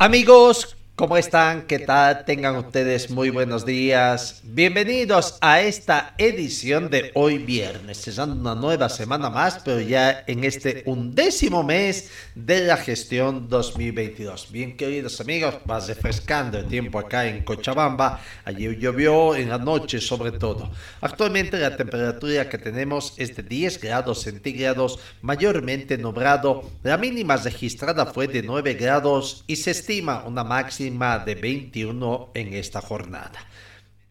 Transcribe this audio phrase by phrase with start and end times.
[0.00, 1.62] Amigos, ¿cómo están?
[1.68, 2.24] ¿Qué tal?
[2.24, 4.40] Tengan ustedes muy buenos días.
[4.42, 10.42] Bienvenidos a esta edición de hoy viernes, cesando una nueva semana más, pero ya en
[10.42, 14.50] este undécimo mes de la gestión 2022.
[14.50, 18.20] Bien, queridos amigos, va refrescando el tiempo acá en Cochabamba.
[18.44, 20.68] Allí llovió en la noche sobre todo.
[21.00, 26.68] Actualmente la temperatura que tenemos es de 10 grados centígrados, mayormente nublado.
[26.82, 32.54] La mínima registrada fue de 9 grados y se estima una máxima de 21 en
[32.54, 33.46] esta jornada.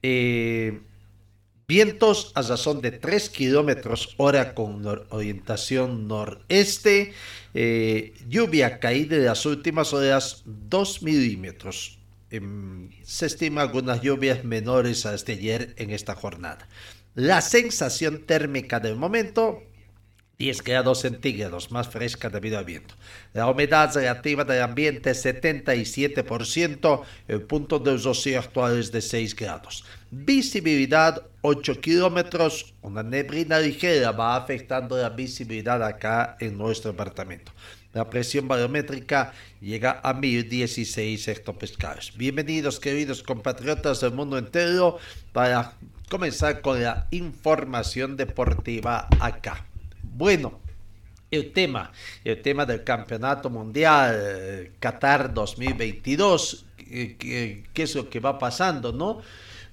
[0.03, 0.79] Eh,
[1.67, 7.13] vientos a razón de 3 kilómetros hora con orientación noreste.
[7.53, 11.99] Eh, lluvia caída de las últimas horas 2 milímetros.
[12.29, 16.67] Em, se estima algunas lluvias menores a de ayer en esta jornada.
[17.15, 19.63] La sensación térmica del momento
[20.39, 22.93] 10 grados centígrados, más fresca debido al viento.
[23.33, 29.35] La humedad relativa del ambiente es 77%, el punto de rocío actual es de 6
[29.35, 29.83] grados.
[30.11, 37.51] Visibilidad 8 kilómetros, una neblina ligera va afectando la visibilidad acá en nuestro departamento.
[37.93, 42.15] La presión barométrica llega a 1016 hectopascales.
[42.15, 44.99] Bienvenidos, queridos compatriotas del mundo entero,
[45.31, 45.73] para
[46.07, 49.66] comenzar con la información deportiva acá.
[50.17, 50.61] Bueno,
[51.29, 51.91] el tema,
[52.23, 59.21] el tema del campeonato mundial Qatar 2022, eh, ¿qué, es lo que va pasando, no?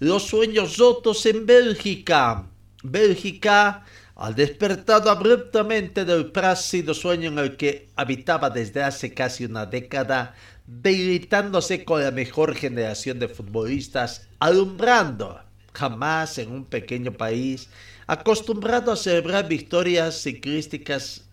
[0.00, 2.44] Los sueños rotos en Bélgica.
[2.82, 9.65] Bélgica ha despertado abruptamente del plácido sueño en el que habitaba desde hace casi una
[9.65, 10.34] década,
[10.66, 15.41] deleitándose con la mejor generación de futbolistas, alumbrando
[15.72, 17.71] jamás en un pequeño país
[18.06, 21.25] acostumbrado a celebrar victorias ciclísticas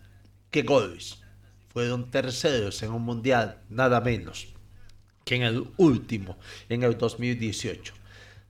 [0.50, 1.18] que goles.
[1.72, 4.48] Fueron terceros en un mundial, nada menos
[5.24, 6.36] que en el último,
[6.68, 7.94] en el 2018.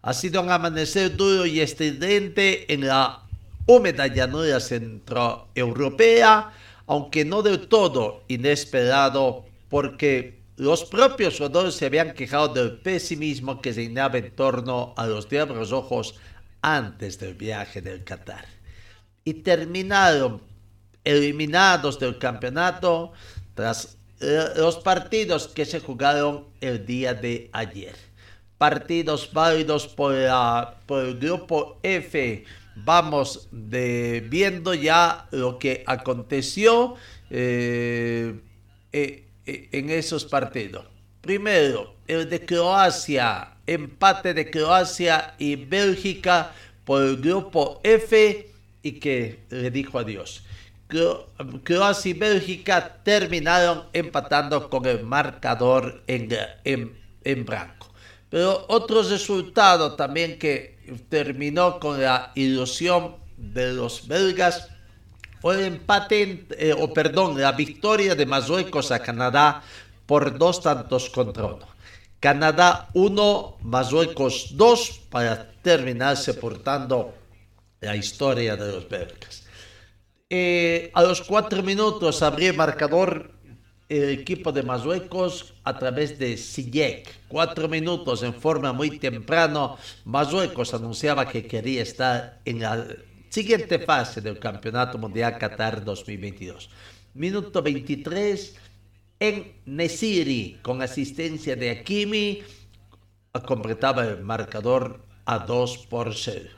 [0.02, 3.22] Ha sido un amanecer duro y estridente en la
[3.66, 6.52] húmeda llanura centroeuropea,
[6.86, 13.72] aunque no del todo inesperado, porque los propios jugadores se habían quejado del pesimismo que
[13.72, 16.16] reinaba en torno a los Diablos Rojos
[16.62, 18.46] antes del viaje del Qatar.
[19.24, 20.40] Y terminaron
[21.04, 23.12] eliminados del campeonato
[23.54, 27.94] tras eh, los partidos que se jugaron el día de ayer.
[28.58, 32.44] Partidos válidos por, la- por el grupo F.
[32.74, 36.94] Vamos viendo ya lo que aconteció
[37.28, 38.40] eh,
[38.92, 40.86] eh, en esos partidos.
[41.20, 46.52] Primero, el de Croacia, empate de Croacia y Bélgica
[46.84, 48.50] por el grupo F
[48.82, 50.42] y que le dijo adiós.
[50.88, 51.26] Cro-
[51.62, 56.28] Croacia y Bélgica terminaron empatando con el marcador en,
[56.64, 57.92] en, en blanco.
[58.28, 64.68] Pero otro resultado también que terminó con la ilusión de los belgas
[65.40, 69.62] fue el empate, eh, o perdón, la victoria de Marruecos a Canadá
[70.06, 71.71] por dos tantos contra uno.
[72.22, 77.12] Canadá 1, Marruecos 2 para terminar sepultando
[77.80, 79.44] la historia de los belgas.
[80.30, 83.32] Eh, a los cuatro minutos abrió el marcador
[83.88, 87.26] el equipo de Marruecos a través de Sijek.
[87.26, 92.86] Cuatro minutos en forma muy temprano, Marruecos anunciaba que quería estar en la
[93.30, 96.70] siguiente fase del Campeonato Mundial Qatar 2022.
[97.14, 98.54] Minuto 23
[99.22, 102.42] en Nesiri, con asistencia de Hakimi,
[103.46, 106.50] completaba el marcador a 2 por 0.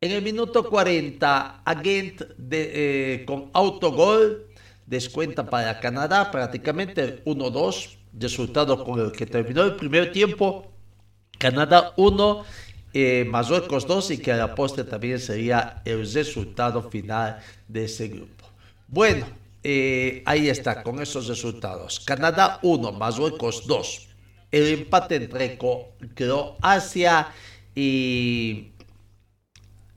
[0.00, 4.48] En el minuto 40, Agent de, eh, con autogol
[4.84, 10.72] descuenta para Canadá prácticamente 1-2, resultado con el que terminó el primer tiempo.
[11.38, 12.44] Canadá 1,
[12.94, 17.38] eh, Marruecos 2 y que a la también sería el resultado final
[17.68, 18.44] de ese grupo.
[18.88, 21.98] Bueno, eh, ahí está, con esos resultados.
[21.98, 24.08] Canadá 1, Marruecos 2.
[24.52, 25.58] El empate entre
[26.14, 27.32] Croacia
[27.74, 28.68] y,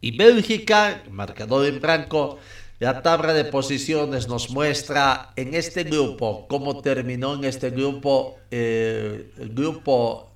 [0.02, 2.40] y Bélgica, marcador en blanco.
[2.80, 9.30] La tabla de posiciones nos muestra en este grupo cómo terminó en este grupo eh,
[9.38, 10.32] el grupo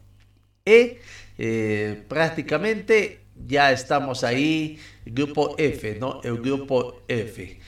[0.64, 1.00] E.
[1.40, 4.78] Eh, prácticamente ya estamos ahí,
[5.08, 6.22] grupo F, ¿no?
[6.22, 7.63] El grupo F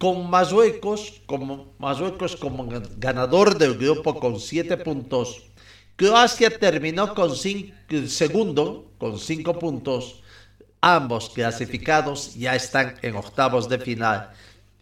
[0.00, 1.76] con Marruecos como,
[2.40, 5.42] como ganador del grupo con 7 puntos.
[5.94, 7.74] Croacia terminó con cinco,
[8.08, 10.22] segundo con 5 puntos.
[10.80, 14.30] Ambos clasificados ya están en octavos de final.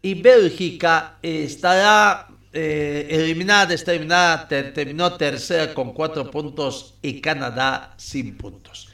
[0.02, 8.88] Y Bélgica estará eh, eliminada, está terminó tercera con 4 puntos y Canadá sin puntos.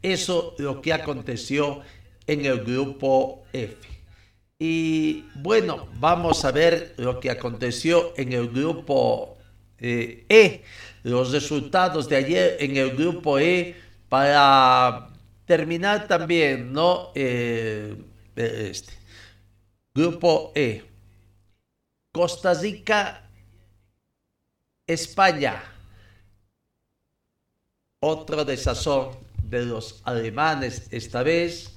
[0.00, 1.82] Eso lo que aconteció
[2.26, 3.95] en el grupo F.
[4.58, 9.36] Y bueno, vamos a ver lo que aconteció en el grupo
[9.78, 10.62] eh, E,
[11.02, 13.76] los resultados de ayer en el grupo E
[14.08, 15.08] para
[15.44, 17.12] terminar también, ¿no?
[17.14, 17.96] Eh,
[18.34, 18.94] este.
[19.94, 20.84] Grupo E.
[22.12, 23.28] Costa Rica,
[24.86, 25.62] España.
[28.00, 31.74] Otro desazón de los alemanes esta vez,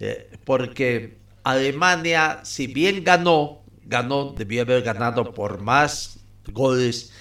[0.00, 7.12] eh, porque Alemania, si bien ganó, ganó, debió haber ganado por más goles.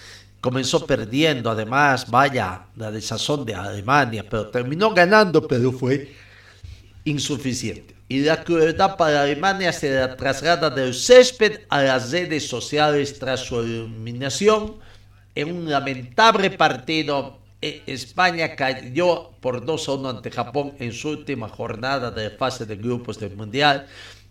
[0.42, 6.12] Comenzó perdiendo, además, vaya, la desazón de Alemania, pero terminó ganando, pero fue
[7.04, 7.94] insuficiente.
[8.08, 13.42] Y la crueldad para Alemania se la traslada del césped a las redes sociales tras
[13.42, 14.78] su eliminación
[15.36, 21.10] en un lamentable partido e, España cayó por 2 a 1 ante Japón en su
[21.10, 23.88] última jornada de fase de grupos del Mundial.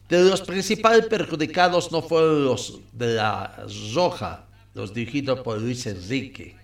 [0.09, 3.65] De los principales perjudicados no fueron los de la
[3.95, 6.56] Roja, los dirigidos por Luis Enrique.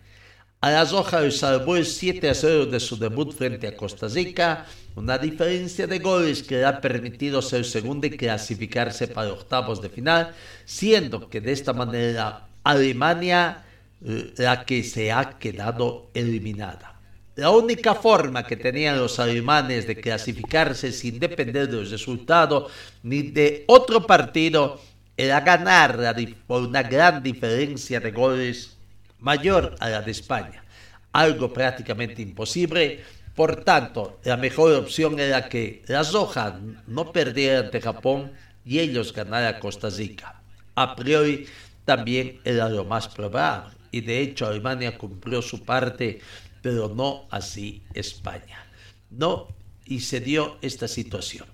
[0.61, 4.09] A la Roja le salvó el 7 a 0 de su debut frente a Costa
[4.09, 9.81] Rica, una diferencia de goles que le ha permitido ser segundo y clasificarse para octavos
[9.81, 10.35] de final,
[10.67, 13.65] siendo que de esta manera Alemania
[14.05, 17.00] eh, la que se ha quedado eliminada.
[17.37, 22.69] La única forma que tenían los alemanes de clasificarse sin depender del resultado
[23.03, 24.81] ni de otro partido
[25.17, 26.17] era ganar
[26.47, 28.77] por una gran diferencia de goles
[29.21, 30.65] mayor a la de España,
[31.13, 33.01] algo prácticamente imposible.
[33.35, 36.55] Por tanto, la mejor opción era que las hojas
[36.87, 38.33] no perdieran ante Japón
[38.65, 40.43] y ellos ganaran a Costa Rica.
[40.75, 41.47] A priori
[41.85, 46.21] también era lo más probable y de hecho Alemania cumplió su parte
[46.63, 48.67] pero no así España.
[49.11, 49.49] No,
[49.85, 51.47] y se dio esta situación.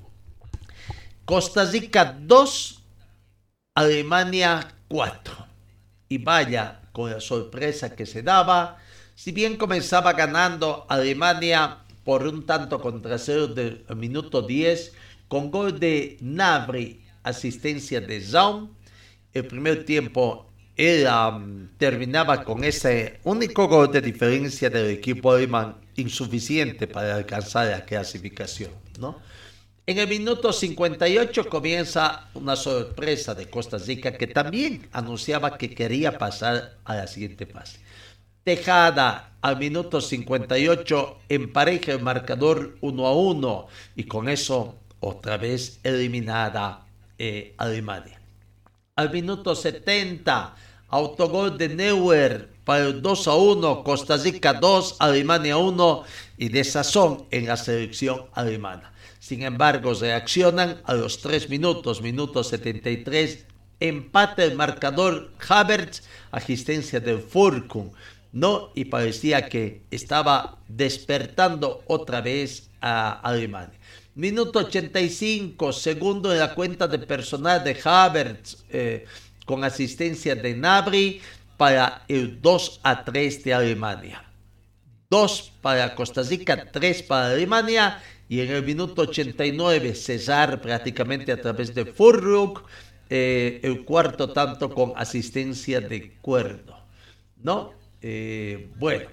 [1.24, 2.82] Costa Rica 2,
[3.74, 5.46] Alemania 4.
[6.08, 8.78] Y vaya con la sorpresa que se daba,
[9.14, 14.92] si bien comenzaba ganando Alemania por un tanto contra cero del minuto 10,
[15.26, 18.76] con gol de Navri, asistencia de Zaun,
[19.32, 21.08] el primer tiempo él
[21.78, 28.70] terminaba con ese único gol de diferencia del equipo alemán insuficiente para alcanzar la clasificación.
[29.00, 29.18] ¿no?
[29.86, 36.18] En el minuto 58 comienza una sorpresa de Costa Rica que también anunciaba que quería
[36.18, 37.78] pasar a la siguiente fase.
[38.44, 43.66] Tejada al minuto 58 empareja el marcador 1 a 1
[43.96, 46.86] y con eso otra vez eliminada
[47.18, 48.20] eh, Alemania.
[48.96, 50.54] Al minuto 70
[50.88, 56.04] Autogol de Neuer para el 2 a 1, Costa Rica 2, Alemania 1
[56.38, 58.92] y de sazón en la selección alemana.
[59.18, 63.46] Sin embargo, reaccionan a los 3 minutos, minuto 73,
[63.80, 67.92] empate el marcador Havertz, asistencia del Furkun,
[68.32, 68.70] ¿no?
[68.74, 73.78] Y parecía que estaba despertando otra vez a Alemania.
[74.14, 78.64] Minuto 85, segundo en la cuenta de personal de Havertz.
[78.70, 79.04] Eh,
[79.46, 81.22] con asistencia de Nabri
[81.56, 84.22] para el 2 a 3 de Alemania.
[85.08, 91.40] 2 para Costa Rica, 3 para Alemania y en el minuto 89 César prácticamente a
[91.40, 92.64] través de Furruk
[93.08, 96.76] eh, el cuarto tanto con asistencia de Cuerdo.
[97.40, 97.72] ¿No?
[98.02, 99.08] Eh, bueno,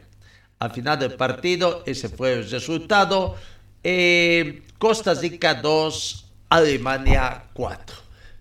[0.60, 3.36] al final del partido ese fue el resultado.
[3.84, 7.96] Eh, Costa Rica 2, Alemania 4.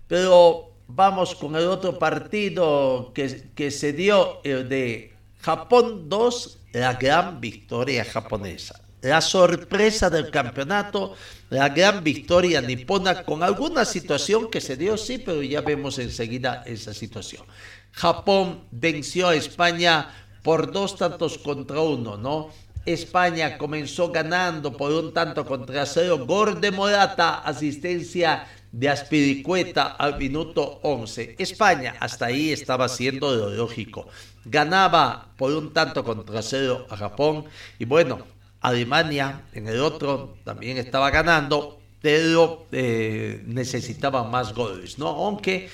[0.07, 6.93] Pero vamos con el otro partido que, que se dio, el de Japón 2, la
[6.93, 8.79] gran victoria japonesa.
[9.01, 11.15] La sorpresa del campeonato,
[11.49, 16.63] la gran victoria nipona con alguna situación que se dio, sí, pero ya vemos enseguida
[16.65, 17.45] esa situación.
[17.91, 20.09] Japón venció a España
[20.41, 22.49] por dos tantos contra uno, ¿no?
[22.85, 26.25] España comenzó ganando por un tanto contra cero.
[26.25, 31.35] Gol Morata, asistencia de Aspiricueta al minuto 11.
[31.37, 34.07] España hasta ahí estaba siendo lo lógico.
[34.43, 37.45] Ganaba por un tanto contra cero a Japón.
[37.77, 38.25] Y bueno,
[38.61, 45.07] Alemania en el otro también estaba ganando, pero eh, necesitaba más goles, ¿no?
[45.07, 45.69] Aunque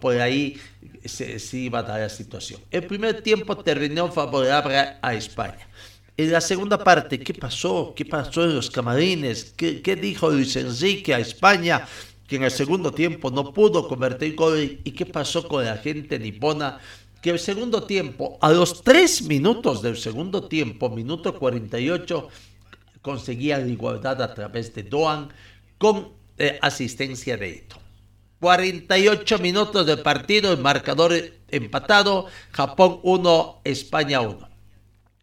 [0.00, 0.58] por ahí
[1.04, 2.60] se, iba a dar la situación.
[2.72, 5.68] El primer tiempo terminó favorable a España.
[6.16, 7.94] En la segunda parte, ¿qué pasó?
[7.96, 9.54] ¿Qué pasó en los camarines?
[9.56, 11.86] ¿Qué, qué dijo Luis Enrique a España?
[12.32, 14.78] Que en el segundo tiempo no pudo convertir goles.
[14.84, 16.78] ¿Y qué pasó con la gente nipona?
[17.20, 22.28] Que el segundo tiempo, a los tres minutos del segundo tiempo, minuto 48,
[23.02, 25.28] conseguía la igualdad a través de Doan
[25.76, 26.08] con
[26.38, 27.76] eh, asistencia de Eto.
[28.40, 31.12] 48 minutos de partido, el marcador
[31.48, 34.48] empatado, Japón 1, España 1.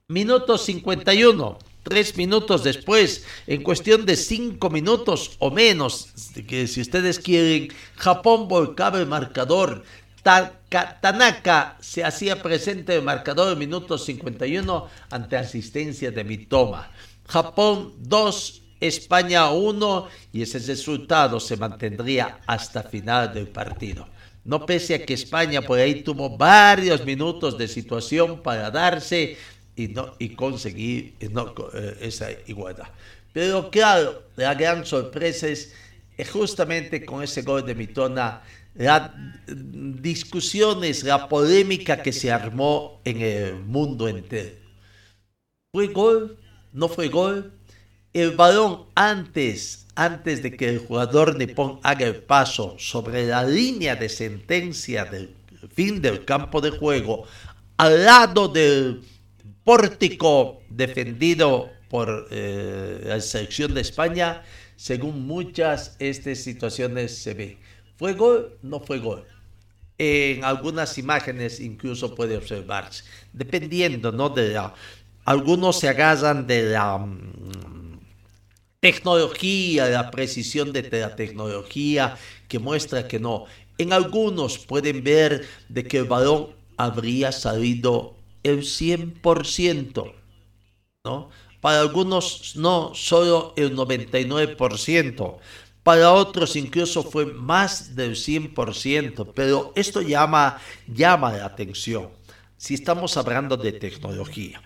[0.10, 6.10] Minuto 51, tres minutos después, en cuestión de cinco minutos o menos,
[6.48, 9.84] que si ustedes quieren, Japón volcaba el marcador.
[10.22, 16.92] Tanaka se hacía presente el marcador en minuto 51 ante asistencia de Mitoma.
[17.26, 24.08] Japón 2, España 1 y ese resultado se mantendría hasta final del partido.
[24.44, 29.38] No pese a que España por ahí tuvo varios minutos de situación para darse
[29.80, 32.88] y, no, y conseguir no, eh, esa igualdad.
[33.32, 35.74] Pero claro, la gran sorpresa es
[36.32, 38.42] justamente con ese gol de Mitona,
[38.76, 39.12] las
[39.48, 44.56] discusiones, la polémica que se armó en el mundo entero.
[45.74, 46.38] ¿Fue gol?
[46.74, 47.54] ¿No fue gol?
[48.14, 53.96] el balón antes, antes de que el jugador nipón haga el paso sobre la línea
[53.96, 55.36] de sentencia del
[55.72, 57.26] fin del campo de juego,
[57.78, 59.04] al lado del
[59.70, 64.42] pórtico defendido por eh, la selección de España,
[64.76, 67.58] según muchas estas situaciones se ve.
[67.96, 68.58] ¿Fue gol?
[68.64, 69.28] No fue gol.
[70.00, 74.30] En algunas imágenes incluso puede observarse, dependiendo, ¿no?
[74.30, 74.74] De la,
[75.24, 78.00] algunos se agarran de la mm,
[78.80, 83.46] tecnología, la precisión de la tecnología que muestra que no.
[83.78, 90.14] En algunos pueden ver de que el balón habría salido el 100%,
[91.06, 91.30] ¿no?
[91.62, 95.38] Para algunos no, solo el 99%.
[95.84, 102.20] Para otros incluso fue más del 100%, pero esto llama, llama la atención
[102.60, 104.62] si estamos hablando de tecnología.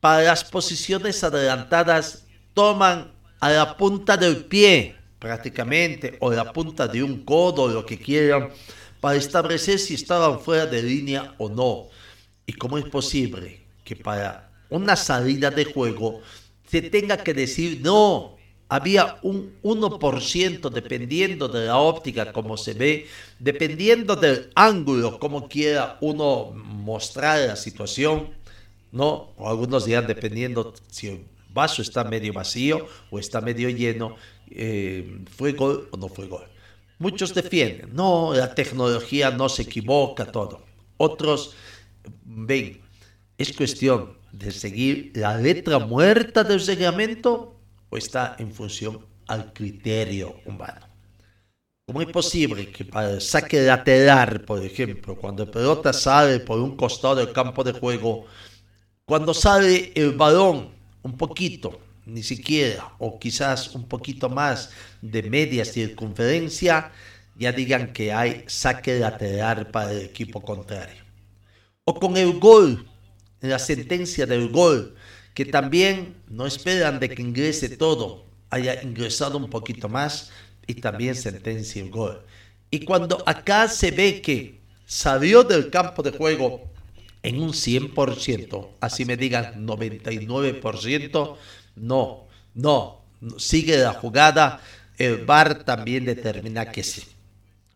[0.00, 2.24] Para las posiciones adelantadas
[2.54, 7.98] toman a la punta del pie, prácticamente, o la punta de un codo, lo que
[7.98, 8.50] quieran,
[9.00, 11.86] para establecer si estaban fuera de línea o no.
[12.50, 16.20] ¿Y cómo es posible que para una salida de juego
[16.68, 18.36] se tenga que decir no?
[18.68, 23.06] Había un 1% dependiendo de la óptica, como se ve,
[23.38, 28.30] dependiendo del ángulo, como quiera uno mostrar la situación,
[28.90, 29.30] ¿no?
[29.36, 34.16] O algunos dirán dependiendo si vaso está medio vacío o está medio lleno,
[34.50, 36.48] eh, ¿fue gol o no fue gol?
[36.98, 40.64] Muchos defienden, no, la tecnología no se equivoca, todo.
[40.96, 41.54] Otros
[42.24, 42.80] ven,
[43.38, 47.56] es cuestión de seguir la letra muerta del reglamento
[47.88, 50.86] o está en función al criterio humano.
[51.86, 56.60] ¿Cómo es posible que para el saque lateral, por ejemplo, cuando la pelota sale por
[56.60, 58.26] un costado del campo de juego,
[59.04, 60.70] cuando sale el balón
[61.02, 64.70] un poquito, ni siquiera, o quizás un poquito más
[65.02, 66.92] de media circunferencia,
[67.34, 71.09] ya digan que hay saque lateral para el equipo contrario.
[71.90, 72.86] O con el gol,
[73.40, 74.94] la sentencia del gol,
[75.34, 80.30] que también no esperan de que ingrese todo, haya ingresado un poquito más
[80.68, 82.22] y también sentencia el gol.
[82.70, 86.70] Y cuando acá se ve que salió del campo de juego
[87.24, 91.36] en un 100%, así me digan 99%,
[91.74, 93.02] no, no,
[93.36, 94.60] sigue la jugada,
[94.96, 97.02] el VAR también determina que sí.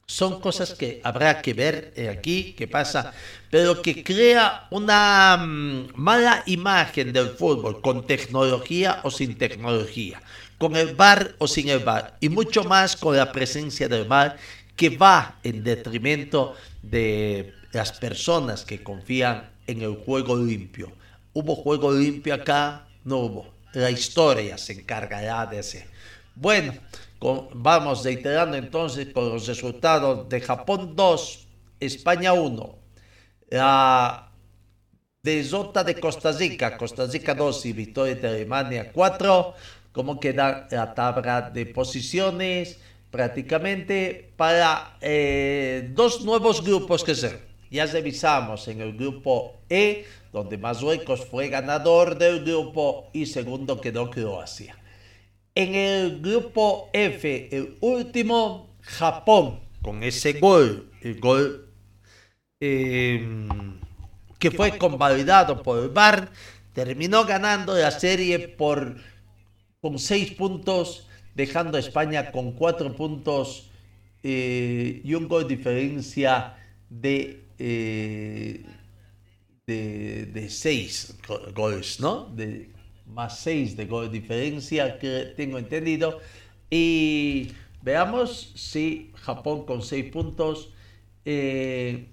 [0.07, 3.13] Son cosas que habrá que ver aquí, qué pasa,
[3.51, 10.23] pero que crea una mm, mala imagen del fútbol, con tecnología o sin tecnología,
[10.59, 14.37] con el VAR o sin el VAR, y mucho más con la presencia del VAR
[14.77, 20.93] que va en detrimento de las personas que confían en el juego limpio.
[21.33, 22.87] ¿Hubo juego limpio acá?
[23.05, 23.55] No hubo.
[23.73, 25.87] La historia se encargará de hacer.
[26.37, 26.75] Bueno,
[27.55, 31.47] vamos reiterando entonces con los resultados de Japón 2,
[31.81, 32.79] España 1.
[33.51, 34.31] La
[35.23, 39.55] derrota de Costa Rica, Costa Rica 2 y victoria de Alemania 4.
[39.93, 42.79] ¿Cómo queda la tabla de posiciones?
[43.11, 50.59] Prácticamente para eh, dos nuevos grupos que se ya revisamos en el grupo E, donde
[50.59, 54.77] Marruecos fue ganador del grupo y segundo quedó Croacia.
[55.57, 61.69] En el grupo F, el último, Japón, con ese gol, el gol
[62.59, 63.79] em,
[64.41, 66.29] que fue convalidado por el VAR,
[66.73, 68.97] terminó ganando la serie por,
[69.81, 71.07] con seis puntos,
[71.37, 73.71] dejando a España con cuatro puntos
[74.25, 76.57] eh, y un gol de diferencia
[76.91, 78.65] de, eh,
[79.69, 81.17] de, de, seis
[81.55, 82.35] goles, ¿no?
[83.15, 86.21] Más 6 de gol de diferencia que tengo entendido.
[86.71, 87.53] Y
[87.83, 90.71] veamos si Japón con 6 puntos,
[91.25, 92.09] eh,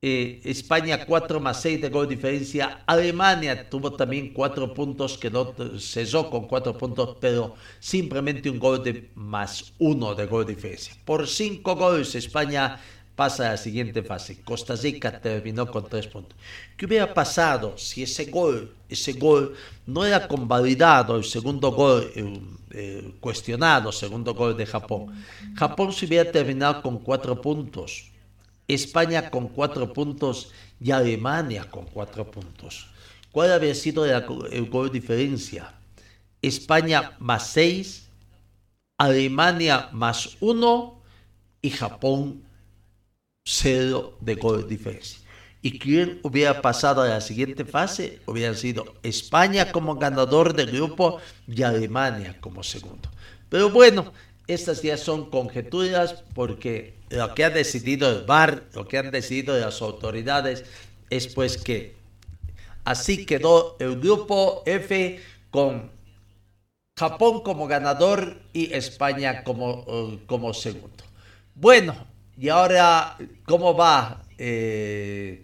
[0.00, 5.54] eh, España 4 más 6 de gol de diferencia, Alemania tuvo también 4 puntos, quedó,
[5.80, 10.94] cesó con 4 puntos, pero simplemente un gol de más 1 de gol de diferencia.
[11.04, 12.78] Por 5 goles España
[13.18, 14.42] pasa a la siguiente fase.
[14.42, 16.38] Costa Rica terminó con tres puntos.
[16.76, 19.56] ¿Qué hubiera pasado si ese gol, ese gol
[19.86, 25.20] no era convalidado, el segundo gol el, cuestionado, segundo gol de Japón?
[25.56, 28.04] Japón se hubiera terminado con cuatro puntos,
[28.68, 32.86] España con cuatro puntos y Alemania con cuatro puntos.
[33.32, 35.74] ¿Cuál había sido el gol de diferencia?
[36.40, 38.06] España más seis,
[38.96, 41.02] Alemania más uno
[41.60, 42.46] y Japón
[43.48, 45.18] cero de gol de diferencia.
[45.62, 51.18] Y quien hubiera pasado a la siguiente fase hubiera sido España como ganador del grupo
[51.46, 53.10] y Alemania como segundo.
[53.48, 54.12] Pero bueno,
[54.46, 59.58] estas ya son conjeturas porque lo que ha decidido el VAR, lo que han decidido
[59.58, 60.64] las autoridades
[61.10, 61.96] es pues que
[62.84, 65.20] así quedó el grupo F
[65.50, 65.90] con
[66.98, 71.04] Japón como ganador y España como, eh, como segundo.
[71.54, 71.94] Bueno,
[72.38, 75.42] y ahora, ¿cómo va eh,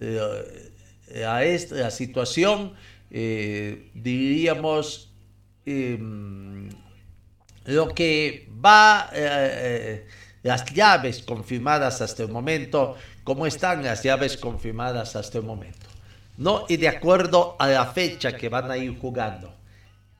[0.00, 2.72] eh, a esta situación?
[3.10, 5.12] Eh, diríamos
[5.66, 6.70] em,
[7.66, 9.10] lo que va,
[10.42, 15.86] las llaves confirmadas hasta el momento, ¿cómo están las llaves confirmadas hasta el momento?
[16.38, 16.64] ¿No?
[16.70, 19.59] Y de acuerdo a la fecha que van a ir jugando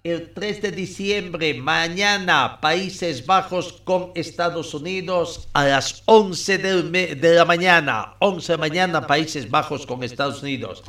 [0.02, 7.44] el 3 de diciembre, mañana, Países Bajos con Estados Unidos a las 11 de, la
[7.44, 8.14] mañana.
[8.18, 10.82] 11 de mañana, Países Bajos con Estados Unidos.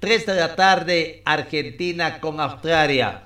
[0.00, 3.22] 3 de la tarde, Argentina con Australia.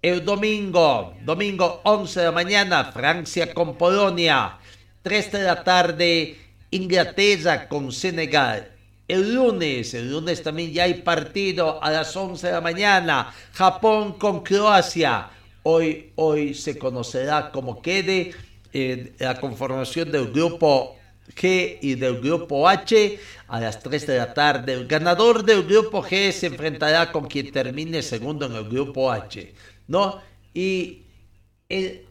[0.00, 4.58] El domingo, domingo 11 de la mañana, Francia con Polonia.
[5.02, 6.38] 3 de la tarde,
[6.70, 8.75] Inglaterra con Senegal.
[9.08, 13.32] El lunes, el lunes también ya hay partido a las 11 de la mañana.
[13.52, 15.30] Japón con Croacia.
[15.62, 18.32] Hoy, hoy se conocerá cómo quede
[18.72, 20.96] eh, la conformación del grupo
[21.36, 24.72] G y del grupo H a las 3 de la tarde.
[24.72, 29.54] El ganador del grupo G se enfrentará con quien termine segundo en el grupo H.
[29.86, 30.20] ¿No?
[30.52, 31.02] Y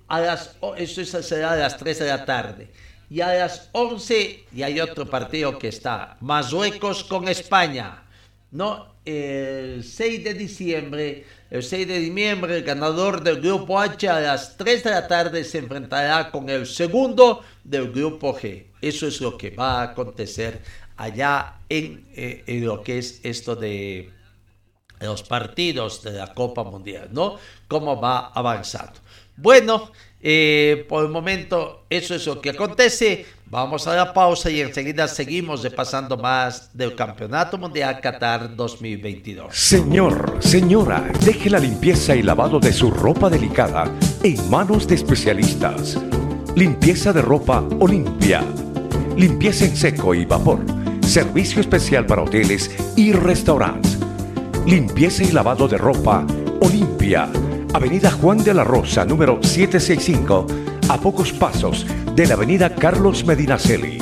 [0.08, 2.70] a las, eso será a las 3 de la tarde
[3.10, 8.04] y a las 11 y hay otro partido que está, Marruecos con España,
[8.52, 8.96] ¿no?
[9.06, 14.58] El 6 de diciembre, el 6 de diciembre, el ganador del grupo H a las
[14.58, 18.66] 3 de la tarde se enfrentará con el segundo del grupo G.
[18.82, 20.62] Eso es lo que va a acontecer
[20.98, 24.12] allá en, eh, en lo que es esto de
[25.00, 27.38] los partidos de la Copa Mundial, ¿no?
[27.68, 29.00] Cómo va avanzando.
[29.38, 33.26] Bueno, eh, por el momento, eso es lo que acontece.
[33.48, 39.56] Vamos a la pausa y enseguida seguimos repasando más del Campeonato Mundial Qatar 2022.
[39.56, 43.86] Señor, señora, deje la limpieza y lavado de su ropa delicada
[44.24, 45.98] en manos de especialistas.
[46.56, 48.44] Limpieza de ropa Olimpia.
[49.16, 50.60] Limpieza en seco y vapor.
[51.02, 54.00] Servicio especial para hoteles y restaurantes.
[54.66, 56.26] Limpieza y lavado de ropa
[56.62, 57.30] Olimpia
[57.76, 60.48] Avenida Juan de la Rosa, número 765,
[60.88, 61.86] a pocos pasos
[62.16, 63.98] de la Avenida Carlos Medinaceli.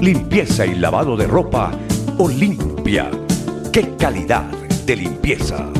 [0.00, 1.70] Limpieza y lavado de ropa
[2.16, 3.10] Olimpia.
[3.74, 4.44] ¡Qué calidad
[4.86, 5.70] de limpieza!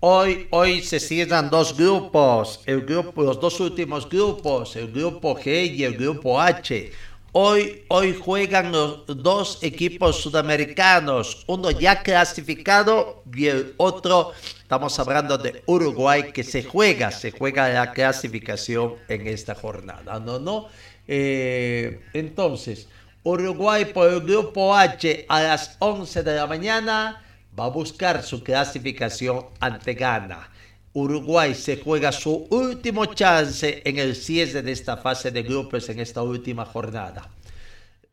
[0.00, 5.98] Hoy, hoy se cierran dos grupos, los dos últimos grupos, el grupo G y el
[5.98, 6.92] grupo H.
[7.32, 15.36] Hoy, hoy juegan los dos equipos sudamericanos, uno ya clasificado y el otro, estamos hablando
[15.36, 20.38] de Uruguay, que se juega, se juega la clasificación en esta jornada, ¿no?
[20.38, 20.68] no
[21.08, 22.88] eh, entonces,
[23.22, 27.22] Uruguay por el grupo H a las 11 de la mañana
[27.58, 30.50] va a buscar su clasificación ante Ghana.
[30.96, 36.00] Uruguay se juega su último chance en el cierre de esta fase de grupos en
[36.00, 37.28] esta última jornada.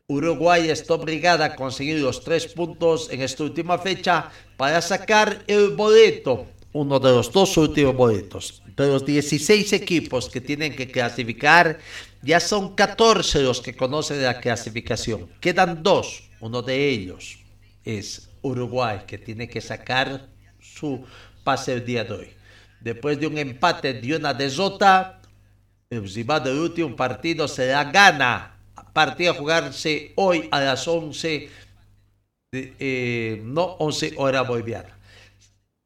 [0.06, 5.70] Uruguay está obligada a conseguir los tres puntos en esta última fecha para sacar el
[5.70, 6.44] boleto,
[6.74, 8.62] uno de los dos últimos boletos.
[8.76, 11.78] De los 16 equipos que tienen que clasificar,
[12.20, 15.30] ya son 14 los que conocen la clasificación.
[15.40, 16.24] Quedan dos.
[16.38, 17.38] Uno de ellos
[17.82, 20.28] es Uruguay, que tiene que sacar
[20.60, 21.02] su
[21.44, 22.43] pase el día de hoy
[22.84, 25.20] después de un empate de una derrota,
[25.88, 28.50] el rival del último partido se la gana.
[28.92, 31.48] Partido a jugarse hoy a las 11,
[32.52, 34.96] eh, no 11 horas boliviana.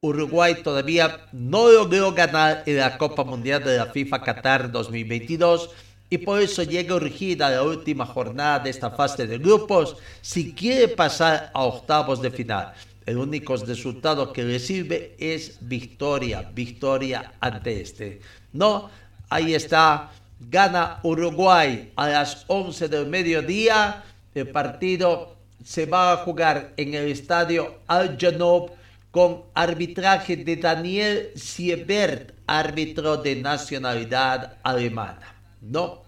[0.01, 5.71] Uruguay todavía no logró ganar en la Copa Mundial de la FIFA Qatar 2022
[6.09, 10.87] y por eso llega urgida la última jornada de esta fase de grupos si quiere
[10.87, 12.73] pasar a octavos de final
[13.09, 18.21] el único resultado que le sirve es victoria, victoria ante este.
[18.53, 18.91] No,
[19.29, 24.03] ahí está, gana Uruguay a las 11 del mediodía.
[24.35, 28.73] El partido se va a jugar en el estadio Al Janoub
[29.09, 35.33] con arbitraje de Daniel Siebert, árbitro de nacionalidad alemana.
[35.61, 36.03] No,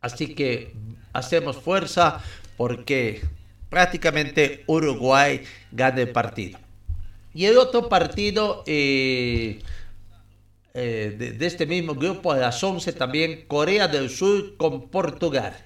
[0.00, 0.74] así que
[1.12, 2.20] hacemos fuerza
[2.56, 3.22] porque
[3.72, 6.58] prácticamente Uruguay gana el partido.
[7.32, 9.60] Y el otro partido eh,
[10.74, 15.56] eh, de, este mismo grupo a las 11 también Corea del Sur con Portugal.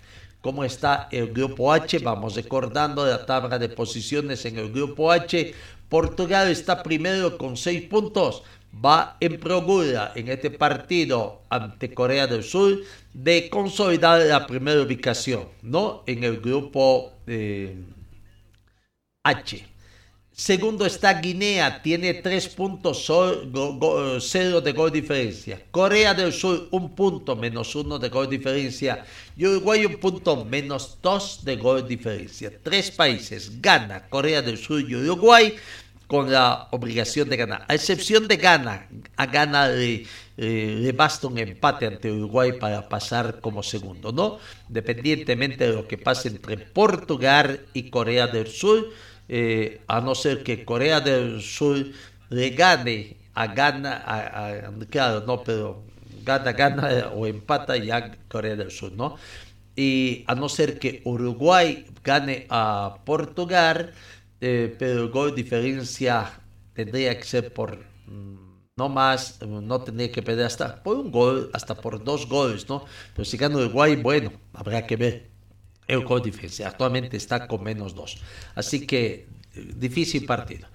[0.41, 1.99] ¿Cómo está el grupo H?
[1.99, 5.53] Vamos recordando la tabla de posiciones en el grupo H.
[5.89, 8.45] Portugal está primero con 6 puntos.
[8.73, 15.49] Va en procura en este partido ante Corea del Sur de consolidar la primera ubicación,
[15.63, 16.05] ¿no?
[16.07, 17.75] En el grupo eh,
[19.27, 19.67] H.
[20.31, 23.11] Segundo está Guinea, tiene 3 puntos,
[24.21, 25.63] cero de gol diferencia.
[25.71, 29.05] Corea del Sur, un punto menos uno de gol diferencia.
[29.35, 32.53] Y Uruguay, un punto menos dos de gol diferencia.
[32.63, 35.57] Tres países, Ghana, Corea del Sur y Uruguay,
[36.07, 37.65] con la obligación de ganar.
[37.67, 43.41] A excepción de Ghana, a Ghana le, le basta un empate ante Uruguay para pasar
[43.41, 44.39] como segundo, ¿no?
[44.69, 48.93] Dependientemente de lo que pase entre Portugal y Corea del Sur
[49.29, 51.87] eh, a no ser que Corea del Sur
[52.31, 55.85] le gane a gana, a, claro, no, pero
[56.25, 59.17] gana, gana o empata ya Corea del Sur, ¿no?
[59.77, 63.93] Y a no ser que Uruguay gane a Portugal,
[64.41, 66.41] eh, pero el gol diferencia
[66.75, 68.37] tendría que ser por mm,
[68.77, 72.85] no más, no tendría que perder hasta por un gol, hasta por dos goles, ¿no?
[73.15, 75.36] Pero si gana Uruguay, bueno, habrá que ver
[75.89, 76.69] el gol diferencia.
[76.69, 78.19] Actualmente está con menos dos.
[78.55, 80.69] Así que difícil partido.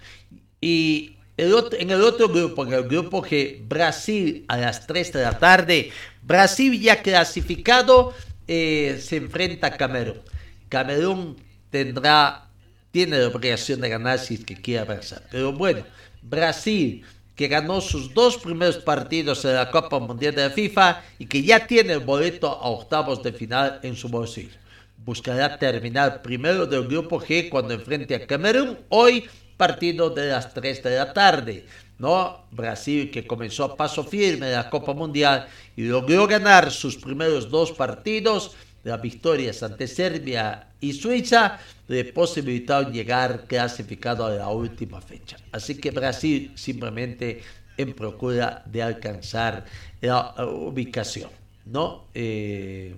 [0.60, 5.13] Y el otro, en el otro grupo, en el grupo que Brasil a las 3
[5.13, 8.13] de la tarde, Brasil ya clasificado,
[8.47, 10.21] eh, se enfrenta a Camerún.
[10.69, 11.38] Camerún
[11.69, 12.47] tendrá,
[12.91, 15.24] tiene la obligación de ganar si es que quiere avanzar.
[15.32, 15.84] Pero bueno,
[16.21, 17.04] Brasil
[17.36, 21.41] que ganó sus dos primeros partidos en la Copa Mundial de la FIFA y que
[21.41, 24.61] ya tiene el boleto a octavos de final en su bolsillo
[25.03, 28.77] buscará terminar primero del grupo G cuando enfrente a Camerún.
[28.89, 29.25] Hoy
[29.57, 31.65] partido de las 3 de la tarde.
[31.99, 32.45] ¿no?
[32.49, 37.49] Brasil que comenzó a paso firme en la Copa Mundial y logró ganar sus primeros
[37.49, 38.55] dos partidos.
[38.83, 45.37] Las victorias ante Serbia y Suiza le posibilitaron llegar clasificado a la última fecha.
[45.51, 47.43] Así que Brasil simplemente
[47.77, 49.65] en procura de alcanzar
[50.01, 51.29] la ubicación.
[51.65, 52.07] ¿no?
[52.15, 52.95] Eh,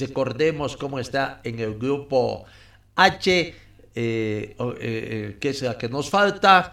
[0.00, 2.44] Recordemos cómo está en el grupo
[2.94, 3.54] H, eh,
[3.94, 6.72] eh, eh, que es la que nos falta.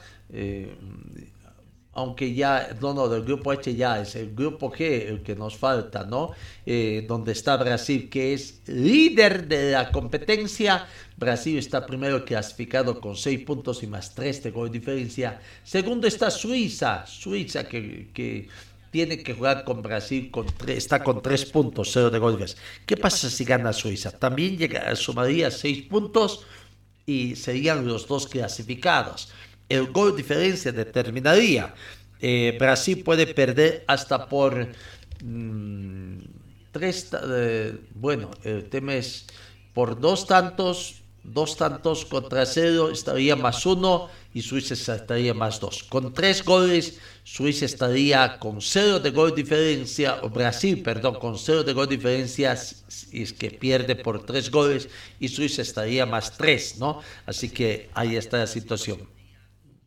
[1.93, 5.57] aunque ya, no, no, del grupo H ya es el grupo G el que nos
[5.57, 6.31] falta, ¿no?
[7.07, 10.87] donde está Brasil, que es líder de la competencia.
[11.17, 15.41] Brasil está primero clasificado con 6 puntos y más 3 de gol diferencia.
[15.63, 18.47] Segundo está Suiza, Suiza que
[18.91, 22.57] tiene que jugar con Brasil, con está con tres puntos, cero de goles.
[22.85, 24.11] ¿Qué pasa si gana Suiza?
[24.11, 26.45] También llega, sumaría seis puntos
[27.05, 29.31] y serían los dos clasificados.
[29.67, 31.73] El gol diferencia determinaría
[32.19, 34.67] eh, Brasil puede perder hasta por
[35.23, 36.17] mm,
[36.71, 39.25] tres, eh, bueno, el tema es
[39.73, 40.98] por dos tantos,
[41.33, 45.83] dos tantos contra cero estaría más uno y Suiza estaría más dos.
[45.83, 51.63] Con tres goles, Suiza estaría con cero de gol diferencia, o Brasil, perdón, con cero
[51.63, 54.89] de gol diferencia si es que pierde por tres goles
[55.19, 57.01] y Suiza estaría más tres, ¿no?
[57.25, 59.19] Así que ahí está la situación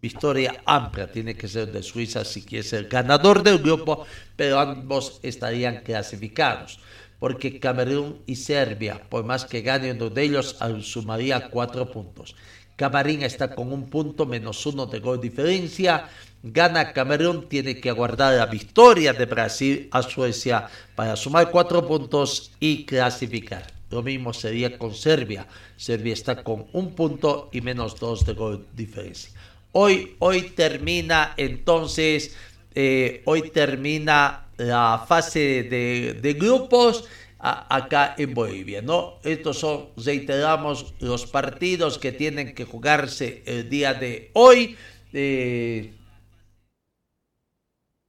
[0.03, 5.21] victoria amplia tiene que ser de Suiza si quiere ser ganador del grupo, pero ambos
[5.23, 6.81] estarían clasificados,
[7.23, 12.35] porque Camerún y Serbia, por más que gane uno de ellos, sumaría cuatro puntos.
[12.75, 16.09] Camerún está con un punto menos uno de gol diferencia.
[16.43, 22.51] Gana Camerún, tiene que aguardar la victoria de Brasil a Suecia para sumar cuatro puntos
[22.59, 23.69] y clasificar.
[23.91, 25.47] Lo mismo sería con Serbia.
[25.77, 29.31] Serbia está con un punto y menos dos de gol diferencia.
[29.71, 32.35] Hoy, hoy termina entonces,
[32.75, 37.05] eh, hoy termina la fase de, grupos
[37.38, 39.19] acá en Bolivia, ¿no?
[39.25, 44.77] Estos son, reiteramos, los partidos que tienen que jugarse el día de hoy.
[45.12, 45.93] Eh,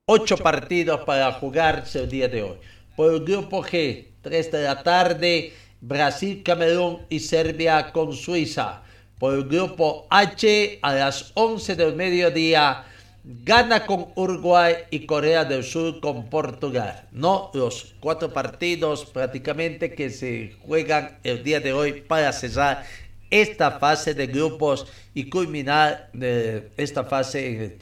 [0.06, 2.58] ocho partidos para jugarse el día de hoy.
[2.96, 8.84] Por el grupo G, 3 de la tarde, Brasil, Camerún y Serbia con Suiza.
[9.18, 12.86] Por el grupo H, a las 11 del mediodía,
[13.26, 17.08] Gana con Uruguay y Corea del Sur con Portugal.
[17.14, 22.84] No los cuatro partidos prácticamente que se juegan el día de hoy para cerrar
[23.30, 27.78] esta fase de grupos y culminar eh, esta fase.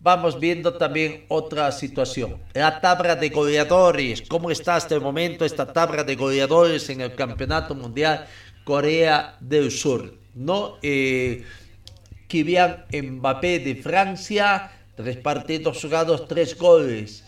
[0.00, 2.38] Vamos viendo también otra situación.
[2.54, 4.22] La tabla de goleadores.
[4.22, 8.26] ¿Cómo está hasta el momento esta tabla de goleadores en el Campeonato Mundial
[8.64, 10.14] Corea del Sur?
[10.34, 10.78] ¿No?
[10.80, 11.44] Eh,
[12.26, 17.22] Kylian Mbappé de Francia, tres partidos jugados, tres goles.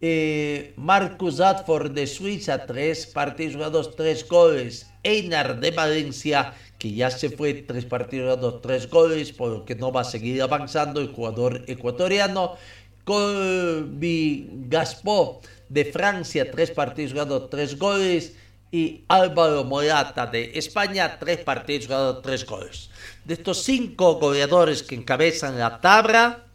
[0.00, 4.86] Eh, Marcus Radford de Suiza, tres partidos jugados, tres goles.
[5.02, 9.74] Einar de Valencia, que ya se fue, tres partidos jugados, tres goles, por lo que
[9.74, 12.54] no va a seguir avanzando el jugador ecuatoriano.
[13.02, 18.36] Colby Gaspo de Francia, tres partidos jugados, tres goles.
[18.70, 22.90] Y Álvaro Morata de España, tres partidos jugados, tres goles.
[23.24, 26.45] De estos cinco goleadores que encabezan la tabla,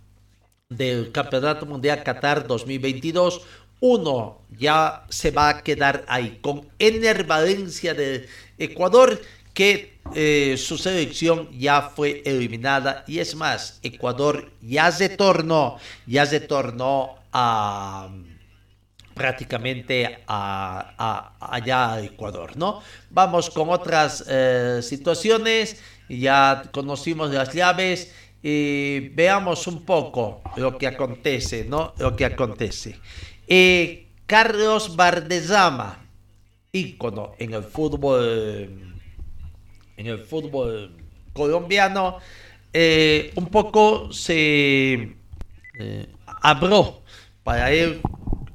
[0.71, 3.41] del Campeonato Mundial Qatar 2022.
[3.81, 9.21] Uno ya se va a quedar ahí con Ener Valencia de Ecuador,
[9.53, 13.03] que eh, su selección ya fue eliminada.
[13.07, 18.09] Y es más, Ecuador ya se tornó, ya se tornó a
[19.13, 22.81] prácticamente a, allá a Ecuador, ¿no?
[23.09, 30.87] Vamos con otras eh, situaciones, ya conocimos las llaves y veamos un poco lo que
[30.87, 31.93] acontece, ¿no?
[31.99, 32.95] Lo que acontece.
[33.47, 35.99] Eh, Carlos Bardesama,
[36.71, 38.95] ícono en el fútbol,
[39.97, 40.95] en el fútbol
[41.33, 42.17] colombiano,
[42.73, 44.93] eh, un poco se
[45.79, 46.07] eh,
[46.41, 47.01] abrió
[47.43, 48.01] para él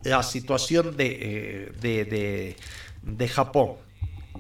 [0.04, 2.56] la situación de, eh, de-
[3.02, 3.72] de Japón.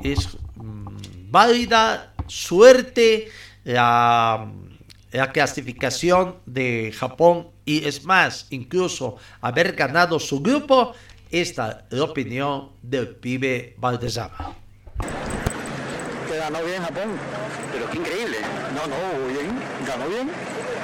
[0.02, 3.28] Es mm, válida suerte
[3.64, 4.50] la,
[5.16, 10.92] la clasificación de Japón y es más, incluso haber ganado su grupo,
[11.30, 14.54] esta es la opinión del pibe Valdezama.
[16.28, 17.16] que ganó bien Japón.
[17.72, 18.36] Pero qué increíble.
[18.74, 20.30] No, no, bien, ganó bien.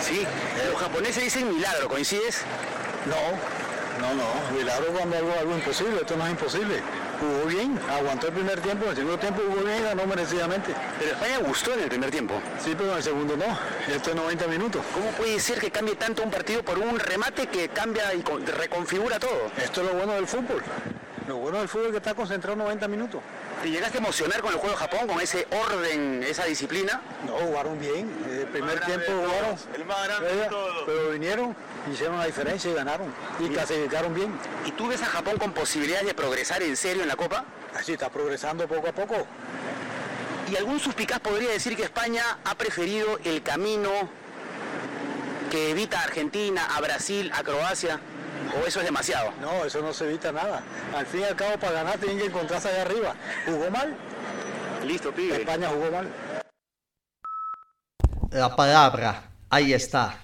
[0.00, 0.22] Sí,
[0.70, 2.42] los japoneses dicen milagro, ¿coincides?
[3.06, 6.80] No, no, no, milagro cuando algo, algo imposible, esto no es imposible.
[7.22, 10.74] Jugó bien, aguantó el primer tiempo, el segundo tiempo jugó bien y ganó merecidamente.
[10.98, 12.34] Pero España gustó en el primer tiempo.
[12.58, 13.44] Sí, pero en el segundo no,
[13.94, 14.82] esto es 90 minutos.
[14.92, 18.44] ¿Cómo puede ser que cambie tanto un partido por un remate que cambia y con-
[18.44, 19.52] reconfigura todo?
[19.56, 20.60] Esto es lo bueno del fútbol.
[21.28, 23.20] Lo bueno del fútbol es que está concentrado 90 minutos.
[23.62, 27.00] ¿Te llegaste a emocionar con el juego de Japón, con ese orden, esa disciplina?
[27.24, 28.10] No, jugaron bien.
[28.28, 29.56] El primer tiempo jugaron.
[29.76, 30.82] el más grande de todos.
[30.84, 31.54] Pero vinieron,
[31.90, 33.12] hicieron la diferencia y ganaron.
[33.38, 34.38] Y clasificaron bien.
[34.66, 37.44] ¿Y tú ves a Japón con posibilidades de progresar en serio en la Copa?
[37.74, 39.26] Así está progresando poco a poco.
[40.50, 43.90] ¿Y algún suspicaz podría decir que España ha preferido el camino
[45.50, 48.00] que evita a Argentina, a Brasil, a Croacia?
[48.60, 49.32] ¿O eso es demasiado?
[49.40, 50.62] No, eso no se evita nada.
[50.94, 53.14] Al fin y al cabo, para ganar tienen que encontrarse allá arriba.
[53.46, 53.96] ¿Jugó mal?
[54.84, 55.36] Listo, pibe.
[55.36, 56.12] España jugó mal.
[58.30, 60.18] la palabra, ahí está.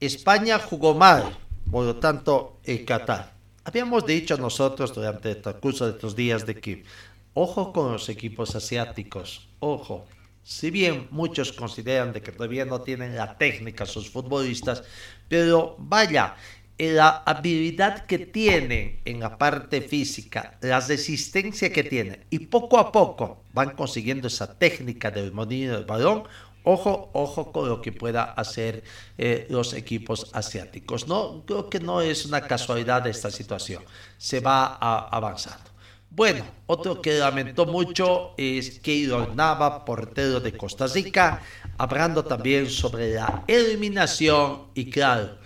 [0.00, 1.36] España jugó mal,
[1.70, 3.34] por lo tanto, el Qatar.
[3.64, 6.84] Habíamos dicho nosotros durante el transcurso de estos días de que,
[7.32, 10.06] ojo con los equipos asiáticos, ojo.
[10.42, 14.82] Si bien muchos consideran de que todavía no tienen la técnica sus futbolistas,
[15.28, 16.36] pero vaya,
[16.76, 22.90] la habilidad que tienen en la parte física, la resistencia que tienen, y poco a
[22.90, 26.24] poco van consiguiendo esa técnica del movilidad del balón,
[26.64, 28.82] Ojo, ojo con lo que pueda hacer
[29.18, 31.06] eh, los equipos asiáticos.
[31.06, 33.84] No, creo que no es una casualidad esta situación.
[34.16, 35.74] Se va avanzando.
[36.08, 41.42] Bueno, otro que lamentó mucho es Keylor Nava, portero de Costa Rica,
[41.76, 45.38] hablando también sobre la eliminación y claro,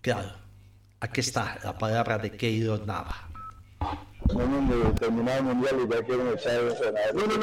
[0.00, 0.32] claro,
[0.98, 3.28] aquí está la palabra de Keylor Nava.
[4.34, 4.90] No, no, no, no,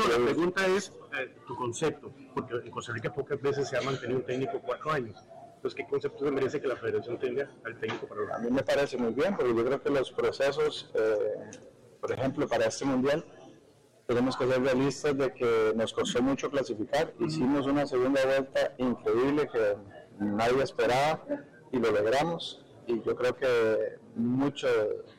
[0.07, 4.19] la pregunta es eh, tu concepto, porque en Costa Rica pocas veces se ha mantenido
[4.19, 5.17] un técnico cuatro años.
[5.56, 8.62] Entonces, ¿qué concepto se merece que la federación tenga al técnico para A mí me
[8.62, 11.60] parece muy bien, porque yo creo que los procesos, eh,
[11.99, 13.25] por ejemplo, para este mundial,
[14.06, 17.13] tenemos que ser realistas de que nos costó mucho clasificar.
[17.19, 19.75] Hicimos una segunda vuelta increíble que
[20.19, 21.25] nadie esperaba
[21.71, 22.63] y lo logramos.
[22.86, 24.67] Y yo creo que mucho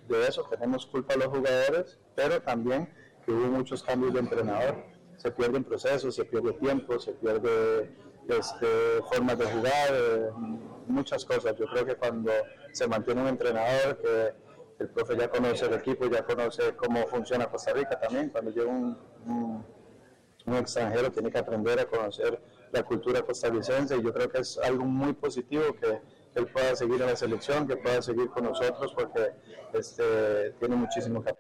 [0.09, 2.89] de eso tenemos culpa los jugadores, pero también
[3.25, 7.91] que hubo muchos cambios de entrenador se pierden procesos, se pierde tiempo, se pierde
[8.29, 8.67] este,
[9.11, 10.31] formas de jugar, eh,
[10.87, 11.55] muchas cosas.
[11.57, 12.33] Yo creo que cuando
[12.73, 14.35] se mantiene un entrenador que
[14.79, 18.69] el profe ya conoce el equipo, ya conoce cómo funciona Costa Rica también, cuando llega
[18.69, 24.39] un, un, extranjero tiene que aprender a conocer la cultura costarricense y yo creo que
[24.39, 26.01] es algo muy positivo que
[26.35, 29.33] él pueda seguir en la selección, que pueda seguir con nosotros porque
[29.73, 31.35] este, tiene muchísimo que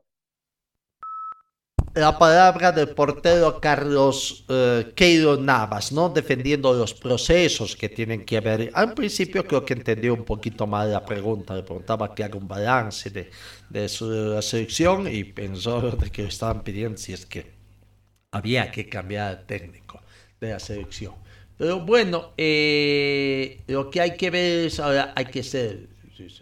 [1.96, 6.10] la palabra del portero Carlos eh, Navas, ¿no?
[6.10, 8.70] Defendiendo los procesos que tienen que haber.
[8.74, 12.46] Al principio creo que entendió un poquito mal la pregunta, le preguntaba que haga un
[12.46, 13.30] balance de,
[13.70, 17.50] de su la selección y pensó de que estaban pidiendo si es que
[18.30, 20.02] había que cambiar el técnico
[20.38, 21.14] de la selección.
[21.56, 25.88] Pero bueno, eh, lo que hay que ver es ahora hay que ser,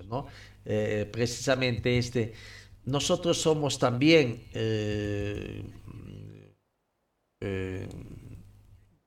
[0.09, 0.27] ¿no?
[0.65, 2.33] Eh, precisamente este
[2.87, 5.65] nosotros somos también, eh,
[7.41, 7.89] eh,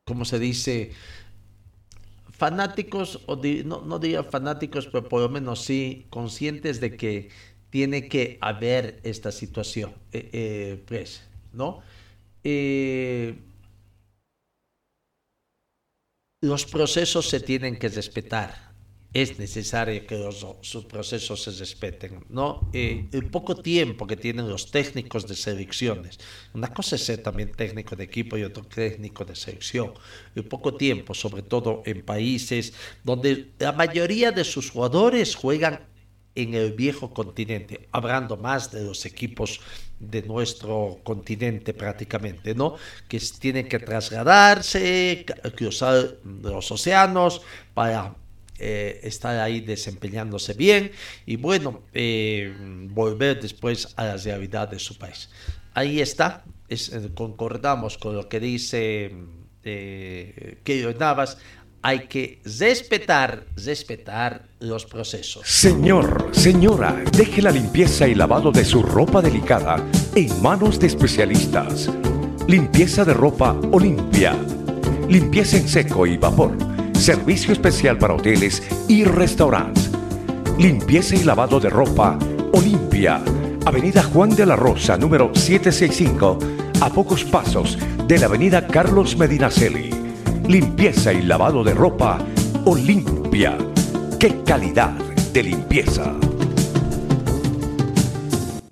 [0.04, 0.92] como se dice,
[2.32, 7.30] fanáticos, o no, no diría fanáticos, pero por lo menos sí conscientes de que
[7.70, 11.82] tiene que haber esta situación, eh, pues, ¿no?
[16.42, 18.67] los procesos se tienen que respetar
[19.22, 20.30] es necesario que
[20.62, 22.70] sus procesos se respeten, ¿no?
[22.72, 26.20] Eh, el poco tiempo que tienen los técnicos de selecciones,
[26.54, 29.94] una cosa es ser también técnico de equipo y otro técnico de selección,
[30.36, 35.80] el poco tiempo, sobre todo en países donde la mayoría de sus jugadores juegan
[36.36, 39.60] en el viejo continente, hablando más de los equipos
[40.00, 42.76] de nuestro continente prácticamente, ¿no?
[43.08, 45.26] Que tienen que trasladarse,
[45.56, 47.42] cruzar los océanos
[47.74, 48.14] para
[48.60, 50.92] eh, estar ahí desempeñándose bien
[51.26, 52.54] y bueno, eh,
[52.90, 55.30] volver después a la realidad de su país.
[55.74, 59.14] Ahí está, es, eh, concordamos con lo que dice
[59.64, 61.38] eh, Navas,
[61.84, 65.48] hay que respetar, respetar los procesos.
[65.48, 71.90] Señor, señora, deje la limpieza y lavado de su ropa delicada en manos de especialistas.
[72.48, 74.36] Limpieza de ropa Olimpia.
[75.08, 76.67] Limpieza en seco y vapor
[76.98, 79.92] Servicio especial para hoteles y restaurantes.
[80.58, 82.18] Limpieza y lavado de ropa
[82.54, 83.22] Olimpia.
[83.66, 86.40] Avenida Juan de la Rosa, número 765,
[86.82, 89.92] a pocos pasos de la Avenida Carlos Medinaceli.
[90.48, 92.18] Limpieza y lavado de ropa
[92.66, 93.58] Olimpia.
[94.20, 94.92] ¡Qué calidad
[95.32, 96.27] de limpieza!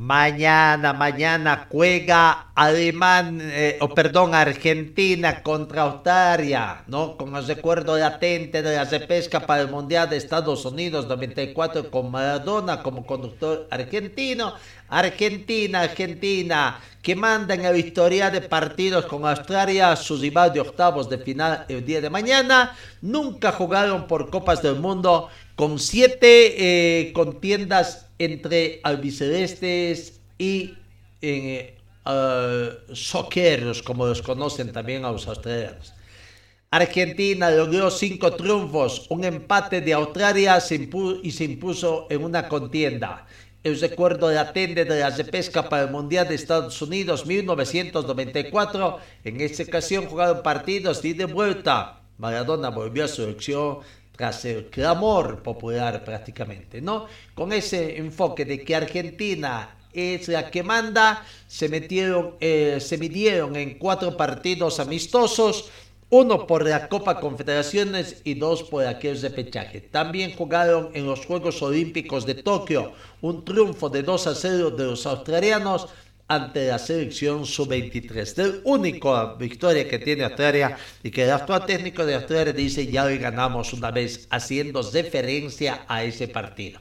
[0.06, 7.18] Mañana, mañana juega Alemán, eh, o perdón, Argentina contra Australia, ¿no?
[7.18, 12.12] Con el recuerdo latente de la repesca para el Mundial de Estados Unidos 94 con
[12.12, 14.54] Maradona como conductor argentino.
[14.90, 21.10] Argentina, Argentina, que manda en la victoria de partidos con Australia su rival de octavos
[21.10, 22.78] de final el día de mañana.
[23.02, 30.74] Nunca jugaron por Copas del Mundo con siete eh, contiendas entre albicelestes y
[31.22, 35.94] eh, uh, como los conocen también a los australianos.
[36.72, 40.58] Argentina logró cinco triunfos, un empate de Australia
[41.24, 43.26] y se impuso en una contienda.
[43.64, 49.00] El recuerdo latente de la repesca para el Mundial de Estados Unidos 1994.
[49.24, 52.02] En esta ocasión jugaron partidos y de vuelta.
[52.18, 53.80] Maradona volvió a su elección
[54.16, 57.08] tras el clamor popular prácticamente, ¿no?
[57.34, 63.56] Con ese enfoque de que Argentina es la que manda, se metieron, eh, se midieron
[63.56, 65.70] en cuatro partidos amistosos,
[66.10, 69.82] uno por la Copa Confederaciones y dos por aquellos de pechaje.
[69.82, 74.86] También jugaron en los Juegos Olímpicos de Tokio un triunfo de 2 a 0 de
[74.86, 75.88] los australianos
[76.28, 78.38] ante la selección sub-23.
[78.38, 83.06] La única victoria que tiene Australia y que el actual técnico de Australia dice ya
[83.06, 86.80] hoy ganamos una vez, haciendo referencia a ese partido.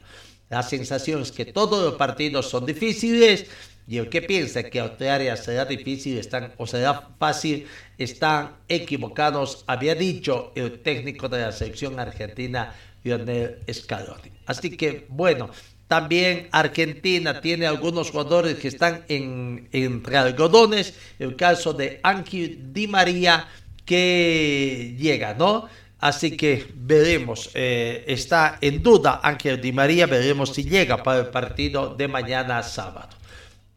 [0.49, 3.47] La sensación es que todos los partidos son difíciles
[3.87, 7.67] y el que piensa que Australia será difícil están, o será fácil
[7.99, 14.33] están equivocados, había dicho el técnico de la selección argentina, Lionel Scaloni.
[14.47, 15.51] Así que, bueno,
[15.95, 20.93] también Argentina tiene algunos jugadores que están en, entre algodones.
[21.21, 23.47] El caso de Ángel Di María
[23.85, 25.69] que llega, ¿no?
[26.01, 31.27] Así que veremos, eh, está en duda Ángel Di María, veremos si llega para el
[31.29, 33.11] partido de mañana sábado.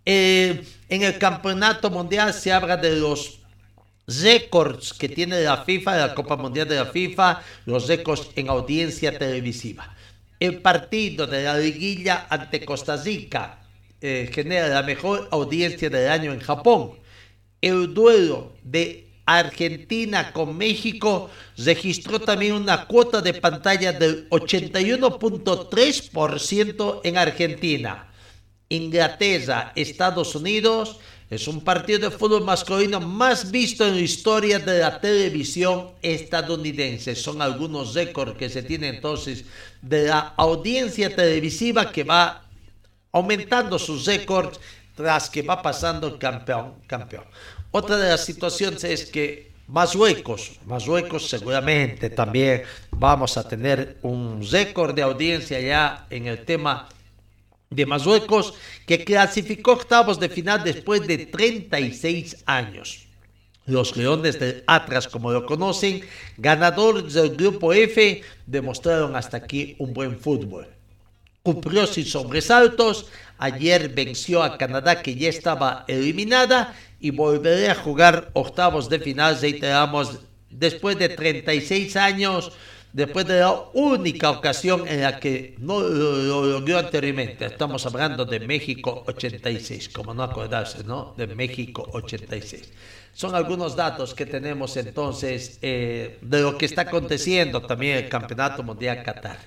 [0.04, 3.42] Eh, en el campeonato mundial se habla de los
[4.08, 9.16] récords que tiene la FIFA, la Copa Mundial de la FIFA, los récords en audiencia
[9.20, 9.94] televisiva.
[10.40, 13.64] El partido de la liguilla ante Costa Rica
[14.00, 16.92] eh, genera la mejor audiencia del año en Japón.
[17.62, 27.18] El duelo de Argentina con México registró también una cuota de pantalla del 81.3% en
[27.18, 28.14] Argentina.
[28.70, 34.80] Inglaterra, Estados Unidos, es un partido de fútbol masculino más visto en la historia de
[34.80, 37.16] la televisión estadounidense.
[37.16, 39.44] Son algunos récords que se tienen entonces
[39.82, 42.46] de la audiencia televisiva que va
[43.12, 44.60] aumentando sus récords
[44.96, 47.26] tras que va pasando campeón, campeón.
[47.72, 54.96] Otra de las situaciones es que Marruecos, Marruecos seguramente también vamos a tener un récord
[54.96, 56.88] de audiencia ya en el tema
[57.70, 58.54] de Marruecos,
[58.86, 63.08] que clasificó octavos de final después de 36 años.
[63.66, 66.02] Los Leones del Atlas, como lo conocen,
[66.38, 70.68] ganadores del Grupo F, demostraron hasta aquí un buen fútbol.
[71.44, 73.08] Cumplió sin sobresaltos,
[73.38, 79.38] ayer venció a Canadá que ya estaba eliminada y volverá a jugar octavos de final,
[79.40, 82.54] reiteramos, después de 36 años
[82.98, 87.46] después de la única ocasión en la que no lo logró anteriormente.
[87.46, 91.14] Estamos hablando de México 86, como no acordarse, ¿no?
[91.16, 92.72] De México 86.
[93.14, 98.64] Son algunos datos que tenemos entonces eh, de lo que está aconteciendo también el Campeonato
[98.64, 99.38] Mundial Qatar.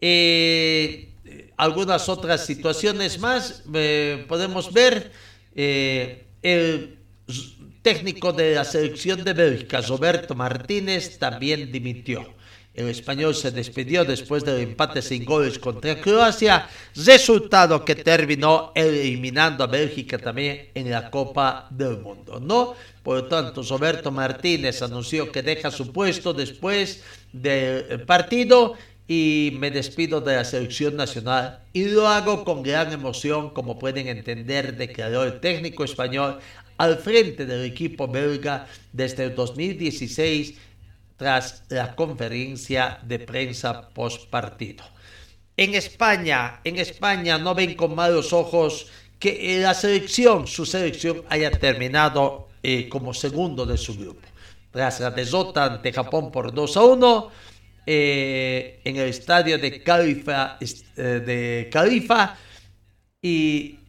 [0.00, 1.10] Eh,
[1.58, 5.12] algunas otras situaciones más eh, podemos ver.
[5.54, 6.96] el
[7.82, 12.37] técnico de la selección de Bélgica, Roberto Martínez, también dimitió.
[12.78, 19.64] El español se despidió después del empate sin goles contra Croacia, resultado que terminó eliminando
[19.64, 22.76] a Bélgica también en la Copa del Mundo, ¿no?
[23.02, 27.02] Por lo tanto, Roberto Martínez anunció que deja su puesto después
[27.32, 28.74] del partido
[29.08, 34.06] y me despido de la selección nacional y lo hago con gran emoción, como pueden
[34.06, 36.38] entender, declaró el técnico español
[36.76, 40.67] al frente del equipo belga desde el 2016
[41.18, 44.84] tras la conferencia de prensa post partido.
[45.56, 48.86] En España, en España no ven con malos ojos
[49.18, 54.28] que la selección, su selección, haya terminado eh, como segundo de su grupo.
[54.70, 57.30] Tras la derrota ante Japón por 2 a 1
[57.84, 62.38] eh, en el estadio de Califa, eh, de Califa
[63.20, 63.80] y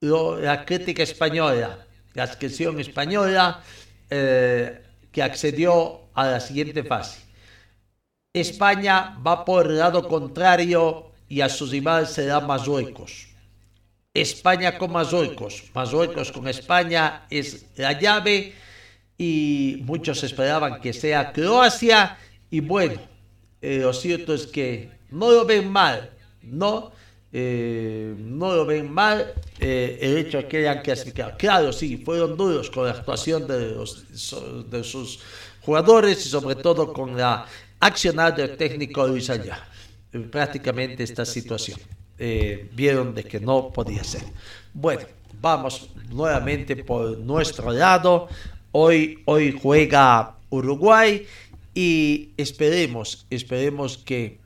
[0.00, 3.62] la crítica española, la selección española,
[5.18, 7.18] que accedió a la siguiente fase.
[8.32, 13.26] España va por el lado contrario y a su rival será Marruecos.
[14.14, 18.54] España con Marruecos, Marruecos con España es la llave
[19.18, 22.16] y muchos esperaban que sea Croacia
[22.48, 23.00] y bueno,
[23.60, 26.12] eh, lo cierto es que no lo ven mal,
[26.42, 26.92] ¿no?
[27.30, 31.32] Eh, no lo ven mal eh, el hecho de que hayan clasificado.
[31.36, 35.20] Claro, sí, fueron duros con la actuación de, los, sus
[35.60, 37.44] jugadores y sobre todo con la
[37.80, 39.68] accionar del técnico Luis Allá.
[40.30, 41.78] Prácticamente esta situación.
[42.18, 44.24] Eh, vieron de que no podía ser.
[44.72, 45.02] Bueno,
[45.40, 48.28] vamos nuevamente por nuestro lado.
[48.72, 51.26] Hoy, hoy juega Uruguay
[51.74, 54.38] y esperemos, esperemos que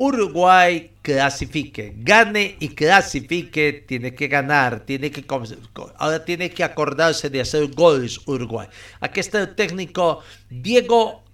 [0.00, 5.24] Uruguay clasifique, gane y clasifique, tiene que ganar, tiene que
[5.98, 8.68] ahora tiene que acordarse de hacer goles Uruguay.
[9.00, 11.24] Aquí está el técnico Diego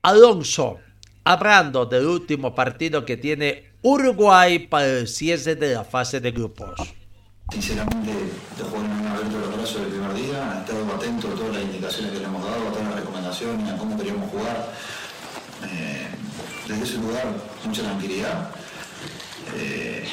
[0.00, 0.78] Alonso
[1.24, 6.80] hablando del último partido que tiene Uruguay para el cierre de la fase de grupos.
[7.52, 8.12] Sinceramente,
[8.58, 12.12] los jugadores han abierto los brazos primer día, han estado atentos a todas las indicaciones
[13.38, 14.72] formación y a cómo queríamos jugar.
[15.64, 16.08] Eh,
[16.68, 17.24] desde ese lugar,
[17.64, 18.50] mucha tranquilidad,
[19.56, 20.06] eh,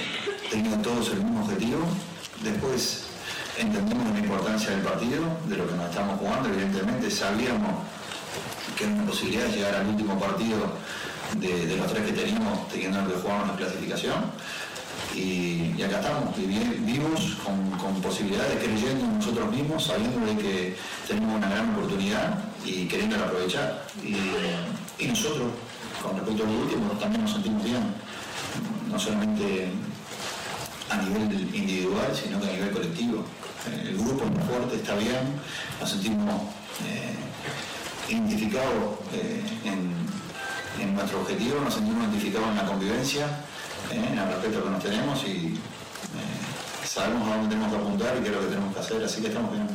[0.49, 1.85] teniendo todos el mismo objetivo.
[2.41, 3.03] Después
[3.57, 7.83] entendimos la importancia del partido, de lo que nos estamos jugando, evidentemente sabíamos
[8.77, 10.57] que era una posibilidad de llegar al último partido
[11.37, 14.31] de, los tres que teníamos, teniendo que jugar la clasificación.
[15.13, 20.75] Y, acá estamos, vivos, con, posibilidades, creyendo en nosotros mismos, sabiendo de que
[21.07, 23.85] tenemos una gran oportunidad y queriendo aprovechar.
[24.03, 25.51] Y, nosotros,
[26.05, 27.83] con respecto a lo último, también nos sentimos bien,
[28.91, 29.71] no solamente
[30.89, 33.25] a nivel individual, sino que a nivel colectivo.
[33.65, 35.41] El grupo es muy fuerte, está bien,
[35.79, 36.41] nos sentimos
[36.85, 37.15] eh,
[38.09, 40.05] identificados eh, en,
[40.93, 43.25] nuestro objetivo, nos sentimos identificados en la convivencia,
[43.91, 45.59] eh, en el respeto que nos tenemos y
[46.85, 49.21] sabemos a dónde tenemos que apuntar y qué es lo que tenemos que hacer, así
[49.21, 49.67] que estamos bien.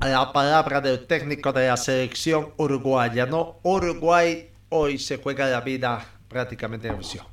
[0.00, 3.58] La palabra del técnico de la selección uruguaya, ¿no?
[3.64, 7.26] Uruguay hoy se juega la vida prácticamente en opción.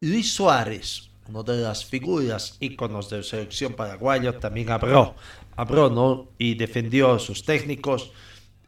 [0.00, 5.16] Luis Suárez, uno de las figuras íconos de la selección paraguayo, también habló,
[5.56, 6.28] habló ¿no?
[6.38, 8.12] y defendió a sus técnicos.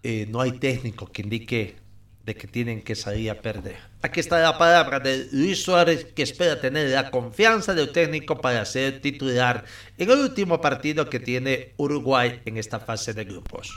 [0.02, 1.76] Eh, no hay técnico que indique
[2.24, 3.76] de que tienen que salir a perder.
[4.02, 8.64] Aquí está la palabra de Luis Suárez que espera tener la confianza del técnico para
[8.64, 9.64] ser titular
[9.98, 13.70] en el último partido que tiene Uruguay en esta fase de grupos.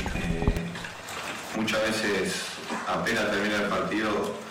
[0.00, 0.04] Eh,
[1.56, 2.34] muchas veces
[2.86, 4.46] apenas termina el partido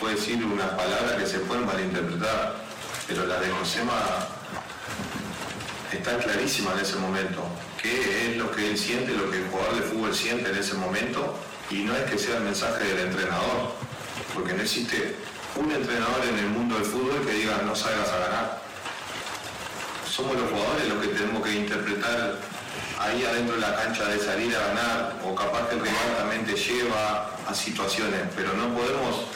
[0.00, 2.56] puede decir unas palabras que se pueden malinterpretar,
[3.08, 4.28] pero la de Josema
[5.90, 7.42] está clarísima en ese momento.
[7.80, 10.74] ¿Qué es lo que él siente, lo que el jugador de fútbol siente en ese
[10.74, 11.38] momento?
[11.70, 13.74] Y no es que sea el mensaje del entrenador,
[14.34, 15.16] porque no existe
[15.56, 18.62] un entrenador en el mundo del fútbol que diga no salgas a ganar.
[20.08, 22.38] Somos los jugadores los que tenemos que interpretar
[23.00, 27.54] ahí adentro de la cancha de salir a ganar, o capaz que el lleva a
[27.54, 29.26] situaciones, pero no podemos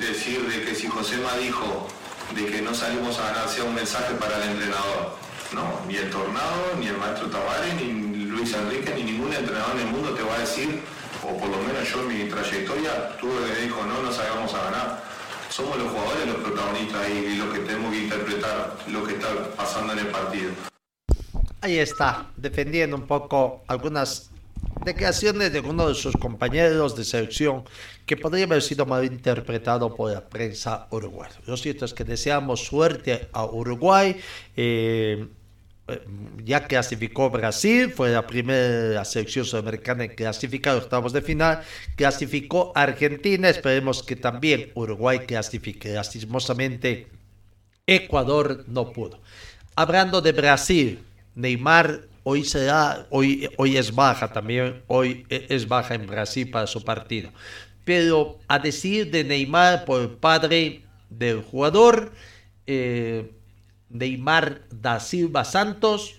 [0.00, 1.88] decir de que si Josema dijo
[2.34, 5.16] de que no salimos a ganar sea un mensaje para el entrenador.
[5.52, 8.07] No, ni el Tornado, ni el maestro Tavares, ni
[8.38, 10.80] Luis Enrique, ni ningún entrenador en el mundo te va a decir,
[11.24, 14.62] o por lo menos yo en mi trayectoria tuve que dijo no, no salgamos a
[14.62, 15.02] ganar.
[15.50, 19.92] Somos los jugadores los protagonistas y los que tenemos que interpretar lo que está pasando
[19.94, 20.50] en el partido.
[21.62, 24.30] Ahí está, defendiendo un poco algunas
[24.84, 27.64] declaraciones de uno de sus compañeros de selección
[28.06, 31.34] que podría haber sido malinterpretado por la prensa uruguaya.
[31.44, 34.16] Lo cierto es que deseamos suerte a Uruguay.
[34.56, 35.26] Eh,
[36.44, 41.62] ya clasificó Brasil, fue la primera selección sudamericana en clasificar octavos de final,
[41.96, 45.92] clasificó Argentina, esperemos que también Uruguay clasifique.
[45.92, 47.06] Lastimosamente,
[47.86, 49.20] Ecuador no pudo.
[49.76, 51.00] Hablando de Brasil,
[51.34, 56.84] Neymar hoy será, hoy, hoy es baja también, hoy es baja en Brasil para su
[56.84, 57.30] partido.
[57.84, 62.12] Pero a decir de Neymar por padre del jugador,
[62.66, 63.30] eh,
[63.90, 66.14] Neymar da Silva Santos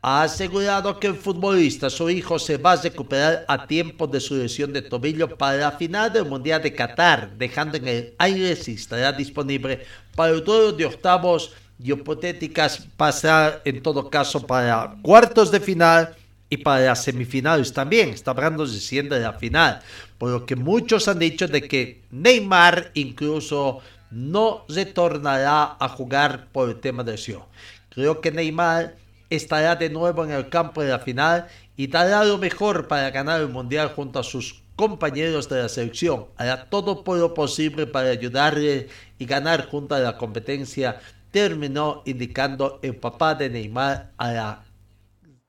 [0.00, 4.36] ha asegurado que el futbolista, su hijo, se va a recuperar a tiempo de su
[4.36, 8.74] lesión de tobillo para la final del Mundial de Qatar, dejando en el aire si
[8.74, 9.80] estará disponible
[10.14, 11.52] para el duelo de octavos
[11.82, 16.16] hipotéticas pasar en todo caso para cuartos de final
[16.50, 18.10] y para las semifinales también.
[18.10, 19.80] Está hablando de de la final.
[20.16, 26.68] Por lo que muchos han dicho de que Neymar incluso no retornará a jugar por
[26.68, 27.42] el tema de lesión.
[27.90, 28.94] Creo que Neymar
[29.30, 31.46] estará de nuevo en el campo de la final
[31.76, 36.26] y dará lo mejor para ganar el mundial junto a sus compañeros de la selección.
[36.36, 38.88] Hará todo por lo posible para ayudarle
[39.18, 41.00] y ganar junto a la competencia
[41.30, 44.64] terminó indicando el papá de Neymar a la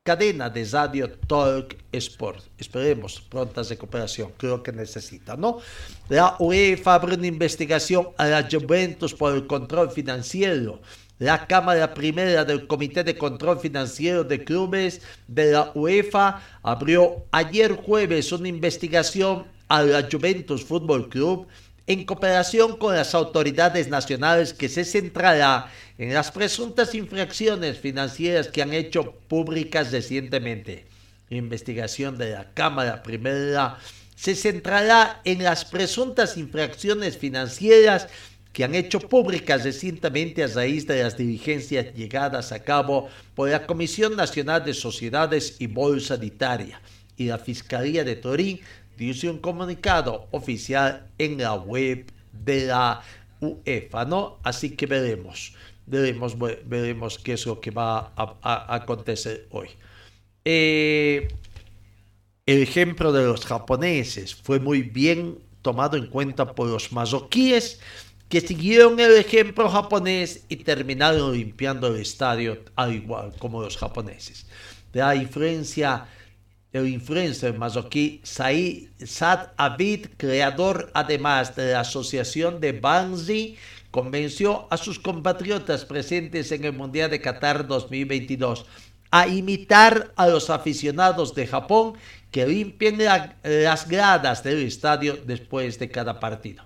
[0.09, 2.43] cadena de radio Talk Sport.
[2.57, 5.59] Esperemos pronta recuperación, creo que necesita, ¿no?
[6.09, 10.81] La UEFA abrió una investigación a la Juventus por el control financiero.
[11.19, 17.75] La Cámara Primera del Comité de Control Financiero de Clubes de la UEFA abrió ayer
[17.75, 21.45] jueves una investigación a la Juventus Fútbol Club
[21.89, 28.61] en cooperación con las autoridades nacionales que se centrará en las presuntas infracciones financieras que
[28.61, 30.85] han hecho públicas recientemente.
[31.29, 33.79] La investigación de la Cámara Primera
[34.15, 38.07] se centrará en las presuntas infracciones financieras
[38.53, 43.65] que han hecho públicas recientemente a raíz de las diligencias llegadas a cabo por la
[43.65, 46.79] Comisión Nacional de Sociedades y Bolsa Italia
[47.19, 48.61] y la Fiscalía de Turín
[49.05, 53.01] dice un comunicado oficial en la web de la
[53.41, 54.39] UEFA, ¿no?
[54.43, 55.53] Así que veremos,
[55.85, 56.35] veremos,
[56.65, 59.69] veremos qué es lo que va a, acontecer hoy.
[60.45, 61.27] Eh,
[62.45, 67.79] el ejemplo de los japoneses fue muy bien tomado en cuenta por los marroquíes
[68.29, 74.45] que siguieron el ejemplo japonés y terminaron limpiando el estadio al igual como los japoneses.
[74.93, 76.07] La influencia,
[76.71, 83.57] el influencer marroquí Saad Abid, creador además de la asociación de Banzi,
[83.91, 88.65] convenció a sus compatriotas presentes en el Mundial de Qatar 2022
[89.11, 91.93] a imitar a los aficionados de Japón
[92.29, 92.99] que limpien
[93.43, 96.63] las gradas del estadio después de cada partido.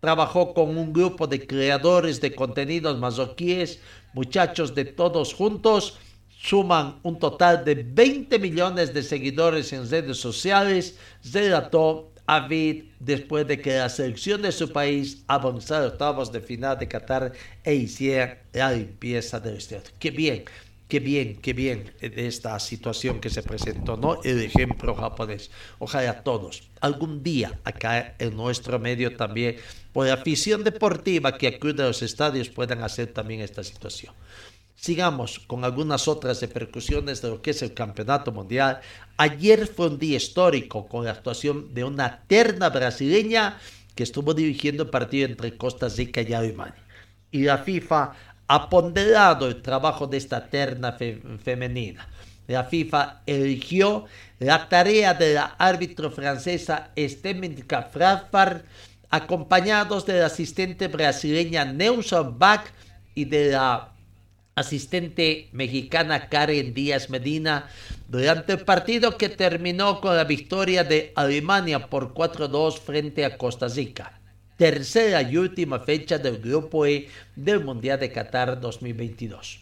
[0.00, 3.80] Trabajó con un grupo de creadores de contenidos marroquíes,
[4.14, 5.98] muchachos de todos juntos,
[6.42, 10.96] suman un total de 20 millones de seguidores en redes sociales,
[11.32, 16.78] relató Avid después de que la selección de su país avanzara a octavos de final
[16.78, 17.32] de Qatar
[17.62, 19.90] e hiciera la limpieza del estadio.
[19.98, 20.44] ¡Qué bien!
[20.92, 24.22] qué bien, qué bien de esta situación que se presentó, ¿no?
[24.24, 25.50] El ejemplo japonés.
[25.78, 29.56] Ojalá todos, algún día acá en nuestro medio también,
[29.94, 34.12] por la afición deportiva que acude a los estadios, puedan hacer también esta situación.
[34.82, 38.80] Sigamos con algunas otras repercusiones de lo que es el campeonato mundial.
[39.16, 43.60] Ayer fue un día histórico con la actuación de una terna brasileña
[43.94, 46.82] que estuvo dirigiendo el partido entre Costa Rica y Alemania.
[47.30, 48.12] Y la FIFA
[48.48, 50.98] ha ponderado el trabajo de esta terna
[51.44, 52.08] femenina.
[52.48, 54.06] La FIFA eligió
[54.40, 58.64] la tarea de la árbitro francesa Esteminka Frafar,
[59.10, 62.64] acompañados de la asistente brasileña Nelson Bach
[63.14, 63.91] y de la
[64.54, 67.68] asistente mexicana Karen Díaz Medina
[68.08, 73.68] durante el partido que terminó con la victoria de Alemania por 4-2 frente a Costa
[73.68, 74.18] Rica
[74.62, 79.58] tercera y última fecha del Grupo E del Mundial de Qatar 2022.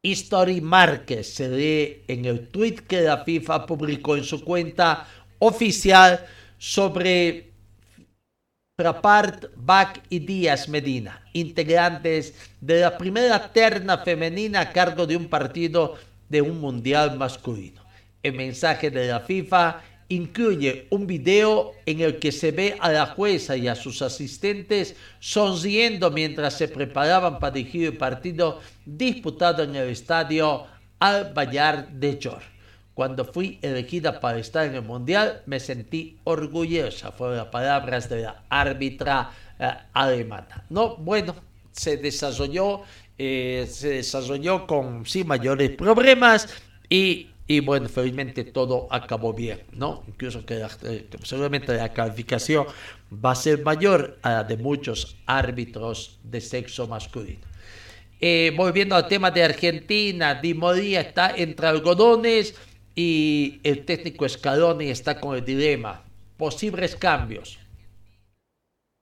[0.00, 5.08] History Márquez se lee en el tweet que la FIFA publicó en su cuenta
[5.40, 6.24] oficial
[6.56, 7.53] sobre
[8.76, 15.28] Frapart, Bach y Díaz Medina, integrantes de la primera terna femenina a cargo de un
[15.28, 15.94] partido
[16.28, 17.82] de un mundial masculino.
[18.20, 23.06] El mensaje de la FIFA incluye un video en el que se ve a la
[23.06, 29.76] jueza y a sus asistentes sonriendo mientras se preparaban para dirigir el partido disputado en
[29.76, 30.66] el estadio
[30.98, 32.53] Al Bayar de Jor.
[32.94, 38.44] Cuando fui elegida para estar en el Mundial, me sentí orgullosa, fueron palabras de la
[38.48, 40.64] árbitra eh, alemana.
[40.70, 41.34] No, bueno,
[41.72, 42.82] se desarrolló,
[43.18, 46.48] eh, se desarrolló con sin mayores problemas
[46.88, 50.02] y y bueno, felizmente todo acabó bien, ¿no?
[50.08, 52.66] Incluso que, eh, seguramente la calificación
[53.12, 57.40] va a ser mayor a la de muchos árbitros de sexo masculino.
[58.18, 62.54] Eh, volviendo al tema de Argentina, Di María está entre algodones
[62.94, 66.02] y el técnico Scaloni está con el dilema.
[66.36, 67.58] Posibles cambios.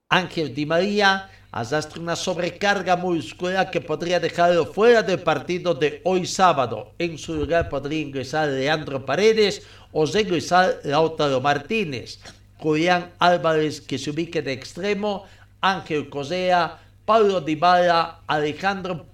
[0.08, 6.26] Ángel Di María arrastra una sobrecarga muscular que podría dejarlo fuera del partido de hoy
[6.26, 6.92] sábado.
[6.98, 9.62] En su lugar podría ingresar Leandro Paredes
[9.92, 12.18] o regresar Lautaro Martínez.
[12.58, 15.24] Julián Álvarez que se ubique de extremo,
[15.60, 19.06] Ángel Cosea, Pablo Dybala, Alejandro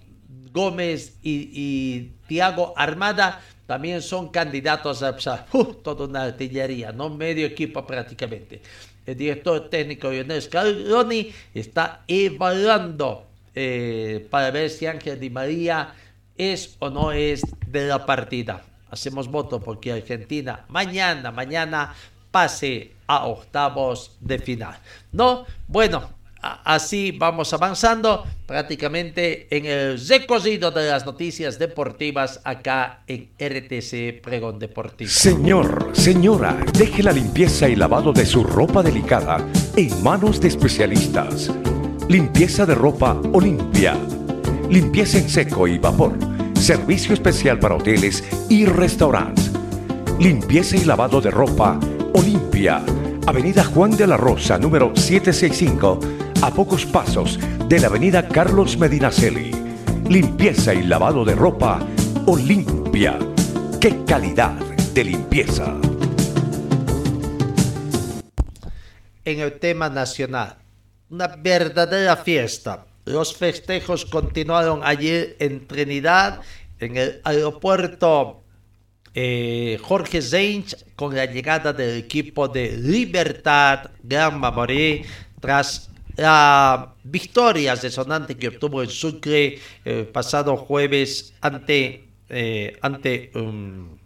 [0.53, 5.16] Gómez y, y Tiago Armada también son candidatos a
[5.53, 8.61] uh, toda una artillería, no medio equipo prácticamente
[9.09, 15.95] el director técnico Lionel Scaloni está evaluando eh, para ver si Ángel Di María
[16.37, 18.62] es o no es de la partida.
[18.91, 21.95] Hacemos voto porque Argentina mañana, mañana
[22.31, 24.77] pase a octavos de final.
[25.12, 25.47] ¿No?
[25.66, 26.11] Bueno,
[26.41, 34.59] así vamos avanzando prácticamente en el recorrido de las noticias deportivas acá en RTC Pregón
[34.59, 35.11] Deportivo.
[35.11, 39.45] Señor, señora, deje la limpieza y lavado de su ropa delicada
[39.76, 41.51] en manos de especialistas.
[42.09, 43.97] Limpieza de ropa Olimpia.
[44.70, 46.12] Limpieza en seco y vapor.
[46.55, 49.51] Servicio especial para hoteles y restaurantes.
[50.18, 51.78] Limpieza y lavado de ropa
[52.14, 52.82] Olimpia.
[53.26, 56.01] Avenida Juan de la Rosa, número 765
[56.43, 59.51] a pocos pasos de la avenida Carlos Medinaceli.
[60.09, 61.80] Limpieza y lavado de ropa
[62.26, 63.18] Olimpia.
[63.80, 64.53] ¡Qué calidad
[64.95, 65.76] de limpieza!
[69.24, 70.59] En el tema nacional,
[71.11, 72.86] una verdadera fiesta.
[73.05, 76.41] Los festejos continuaron ayer en Trinidad,
[76.78, 78.45] en el aeropuerto
[79.14, 85.05] eh, Jorge Zeins, con la llegada del equipo de Libertad Gran Mamoré
[85.41, 85.88] tras
[86.19, 89.55] la victoria resonante que obtuvo el Sucre
[89.85, 93.97] el eh, pasado jueves ante, eh, ante um,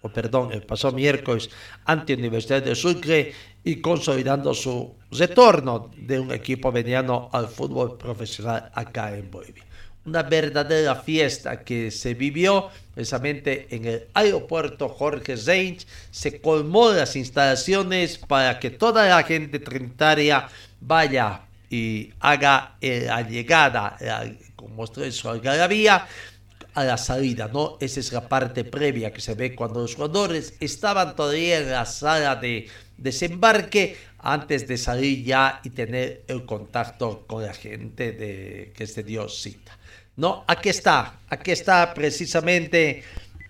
[0.00, 1.50] o perdón, el pasado miércoles
[1.84, 3.32] ante Universidad de Sucre
[3.64, 9.64] y consolidando su retorno de un equipo veniano al fútbol profesional acá en Bolivia.
[10.06, 15.86] Una verdadera fiesta que se vivió precisamente en el aeropuerto Jorge Reich.
[16.10, 20.48] Se colmó las instalaciones para que toda la gente trinitaria
[20.80, 23.96] vaya y haga eh, la llegada,
[24.56, 26.06] como mostró su algarabía,
[26.74, 27.76] a la salida, ¿no?
[27.80, 31.84] Esa es la parte previa que se ve cuando los jugadores estaban todavía en la
[31.84, 38.72] sala de desembarque antes de salir ya y tener el contacto con la gente de,
[38.76, 39.76] que se dio cita.
[40.16, 43.02] No, aquí está, aquí está precisamente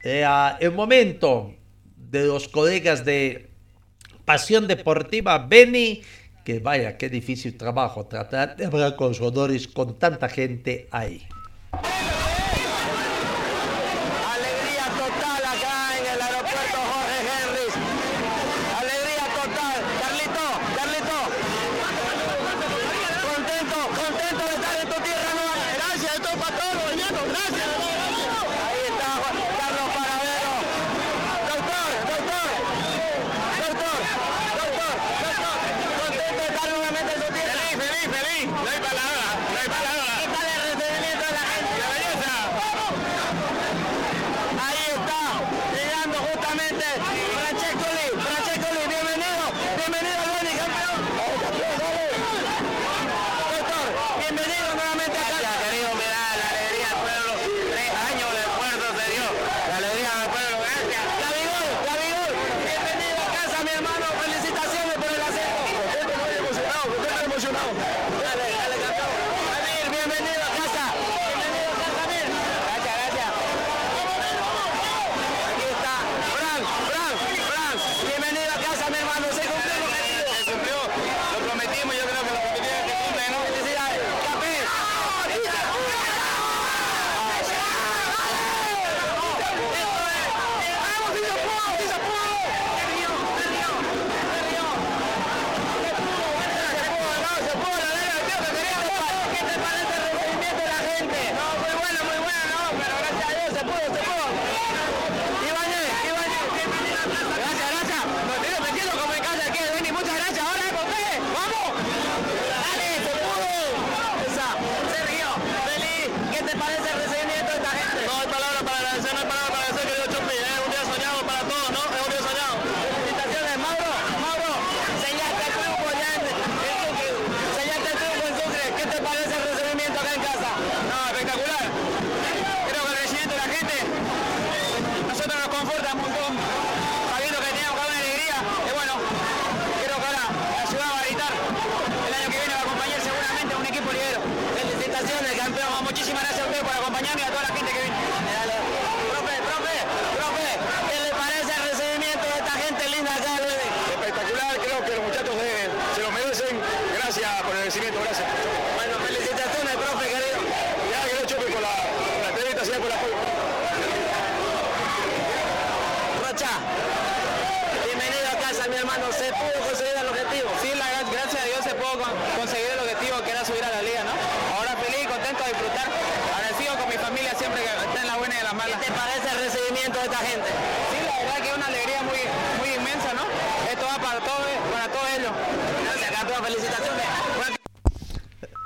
[0.02, 1.54] eh, el momento
[1.96, 3.48] de los colegas de
[4.24, 6.02] Pasión Deportiva, Beni,
[6.48, 11.26] que vaya, qué difícil trabajo tratar de hablar con los jugadores con tanta gente ahí.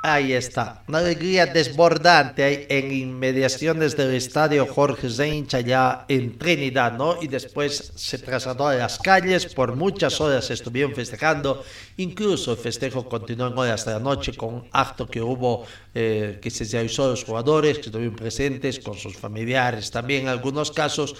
[0.05, 7.22] Ahí está, una alegría desbordante en inmediaciones del estadio Jorge Zeincha allá en Trinidad, ¿no?
[7.22, 11.62] Y después se trasladó a las calles, por muchas horas estuvieron festejando,
[11.98, 16.40] incluso el festejo continuó en horas de la noche con un acto que hubo, eh,
[16.42, 20.72] que se realizó a los jugadores que estuvieron presentes, con sus familiares también en algunos
[20.72, 21.14] casos,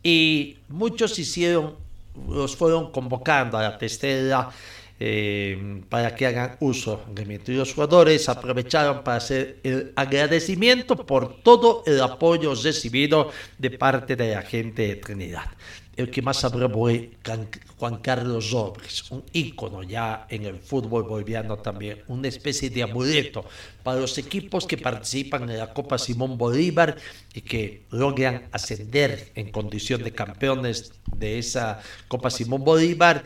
[0.00, 1.74] y muchos hicieron,
[2.28, 4.50] los fueron convocando a la testera
[5.00, 11.84] eh, para que hagan uso de los jugadores aprovecharon para hacer el agradecimiento por todo
[11.86, 15.46] el apoyo recibido de parte de la gente de Trinidad.
[15.98, 17.10] El que más habló fue
[17.76, 23.44] Juan Carlos Robles, un ícono ya en el fútbol boliviano también, una especie de amuleto
[23.82, 26.96] para los equipos que participan en la Copa Simón Bolívar
[27.34, 33.24] y que logran ascender en condición de campeones de esa Copa Simón Bolívar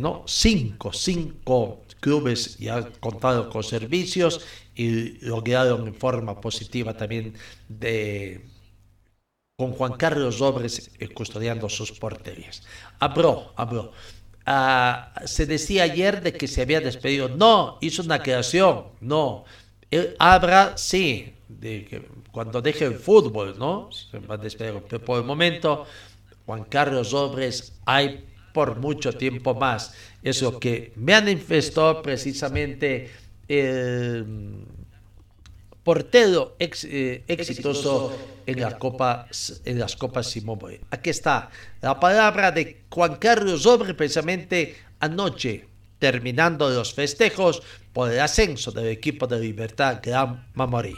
[0.00, 0.24] ¿no?
[0.26, 4.40] Cinco, cinco clubes ya han contado con servicios
[4.74, 7.34] y lograron en forma positiva también
[7.68, 8.44] de
[9.56, 12.62] con Juan Carlos Robres eh, custodiando sus porterías.
[12.98, 13.92] Habló, habló.
[14.46, 17.28] Ah, se decía ayer de que se había despedido.
[17.28, 18.86] No, hizo una creación.
[19.00, 19.44] No.
[19.90, 20.16] Él
[20.76, 23.90] sí, de que cuando deje el fútbol, ¿no?
[23.92, 24.82] Se va a despedir.
[24.88, 25.86] Pero por el momento,
[26.46, 29.92] Juan Carlos Robres hay por mucho tiempo más.
[30.22, 33.10] Eso que manifestó precisamente
[33.48, 34.64] el
[35.82, 39.26] portero eh, exitoso en, la Copa,
[39.64, 41.50] en las Copas Simón Aquí está
[41.82, 45.66] la palabra de Juan Carlos Sobre precisamente anoche,
[45.98, 47.60] terminando los festejos
[47.92, 50.94] por el ascenso del equipo de Libertad Gran Mamorí.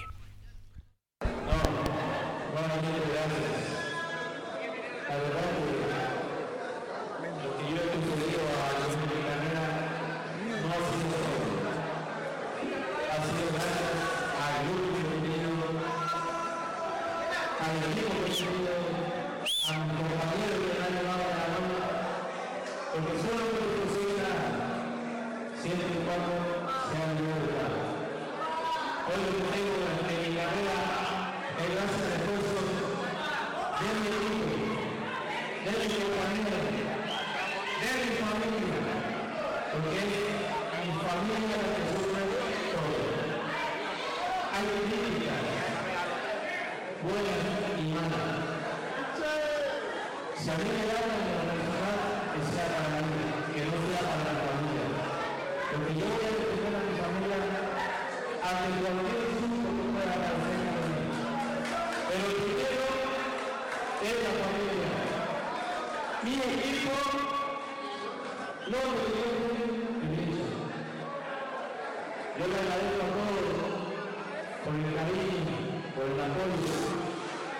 [75.94, 76.70] por el apoyo.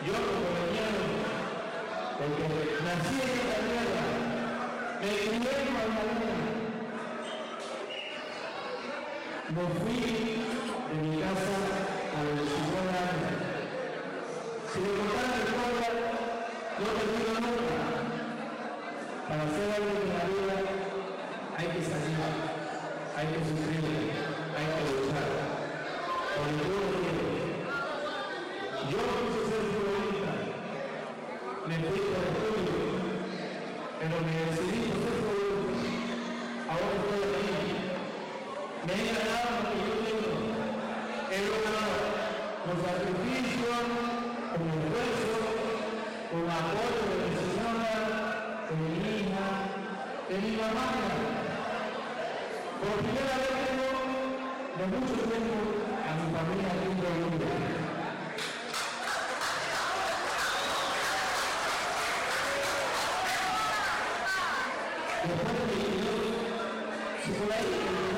[0.07, 1.05] Yo como veniano,
[2.19, 2.47] porque
[2.85, 4.07] nací en esta tierra,
[5.01, 6.35] me crié en Magdalena,
[9.51, 10.01] me fui
[10.87, 11.59] de mi casa
[12.15, 13.35] a los 50 años.
[14.71, 15.91] Si le contara mi historia,
[16.79, 17.79] no termino nunca.
[19.27, 20.57] Para hacer algo en la vida
[21.59, 22.21] hay que salir,
[23.17, 23.85] hay que sufrir,
[24.55, 25.31] hay que luchar.
[26.37, 27.36] Por el todo tiempo.
[28.89, 30.33] Yo no quise ser futbolista,
[31.67, 32.79] me fui por estudio,
[33.99, 36.15] pero me decidí por ser futbolista.
[36.71, 37.67] Ahora estoy aquí.
[38.87, 40.35] Me he ganado lo que yo tengo.
[41.35, 41.99] He logrado
[42.63, 43.75] con sacrificio,
[44.55, 45.43] con esfuerzo,
[46.31, 47.91] con apoyo de mi señora,
[48.71, 49.47] de mi hija,
[50.31, 50.89] de mi mamá.
[52.79, 53.91] Por primera vez tengo
[54.79, 55.59] de mucho tiempo
[56.07, 57.76] a mi familia aquí en
[67.39, 68.16] こな。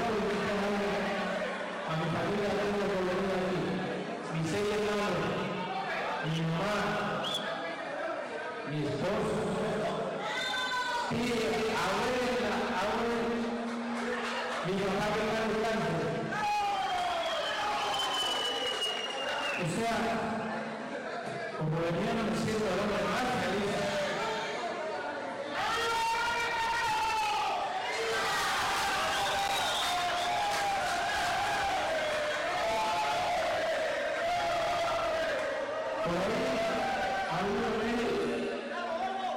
[36.09, 38.03] a un rey.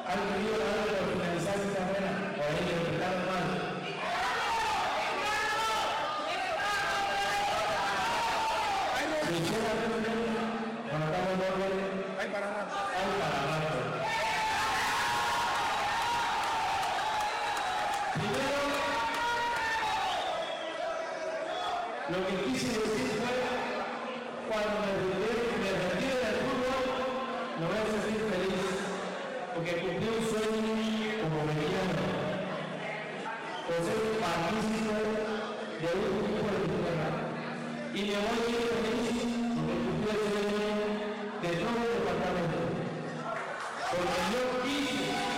[0.08, 1.58] Han querido darle por finalizar
[2.36, 2.64] por ahí
[3.28, 3.46] mal.
[9.32, 10.26] Michela Rivera,
[12.20, 12.76] hay para rato.
[12.98, 13.80] Hay para rato.
[18.14, 18.62] Primero,
[22.10, 23.36] lo que quise decir fue,
[24.50, 26.21] cuando me retiro, me
[27.62, 28.74] me voy a sentir feliz
[29.54, 30.66] porque cumplí un sueño
[31.22, 31.94] como me mediano
[33.68, 34.98] por pues ser partícipe
[35.78, 37.10] de un grupo de tierra
[37.94, 39.14] y me voy a ir feliz
[39.54, 40.66] porque cumplí el sueño
[41.44, 42.60] de todo el departamento.
[43.92, 45.31] Porque yo quise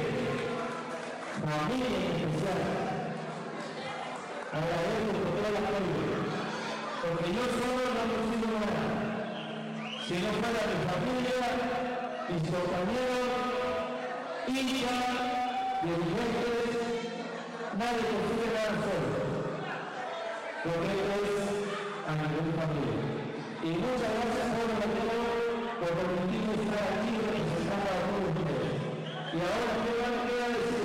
[1.43, 2.63] familia en especial.
[4.55, 5.99] Agradezco por todo el apoyo,
[7.03, 8.85] porque yo solo no consigo nada.
[10.07, 11.51] Si no fuera mi familia,
[12.31, 13.27] mis compañeros,
[14.47, 15.03] hinchas,
[15.83, 16.87] dirigentes,
[17.75, 19.11] nadie consigue nada solo.
[20.63, 21.51] Porque esto es
[22.07, 23.11] a nivel familia.
[23.63, 25.40] Y muchas gracias por el
[25.81, 28.69] por permitirme estar aquí representando a todos ustedes.
[29.33, 30.85] Y ahora, ¿qué van a decir?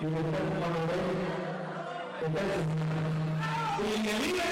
[0.00, 0.94] Y me están tomando
[3.80, 4.44] y que viva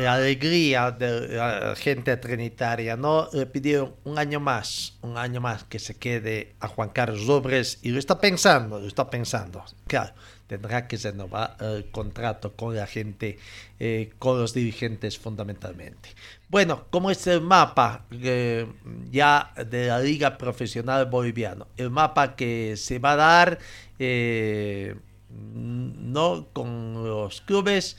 [0.00, 3.28] la alegría de la gente trinitaria, ¿no?
[3.32, 7.78] Le pidieron un año más, un año más que se quede a Juan Carlos Robres
[7.82, 9.64] y lo está pensando, lo está pensando.
[9.86, 10.12] Claro,
[10.46, 13.38] tendrá que renovar el contrato con la gente,
[13.78, 16.10] eh, con los dirigentes fundamentalmente.
[16.48, 18.66] Bueno, como es el mapa eh,
[19.12, 23.58] ya de la Liga Profesional Boliviano, el mapa que se va a dar,
[23.98, 24.96] eh,
[25.30, 27.96] no con los clubes,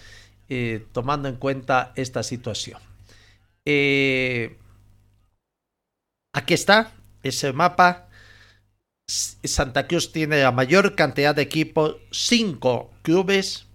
[0.54, 2.78] eh, tomando en cuenta esta situación.
[3.64, 4.58] Eh,
[6.34, 6.92] aquí está
[7.24, 8.10] ese mapa.
[9.08, 13.66] Santa Cruz tiene la mayor cantidad de equipos, cinco clubes.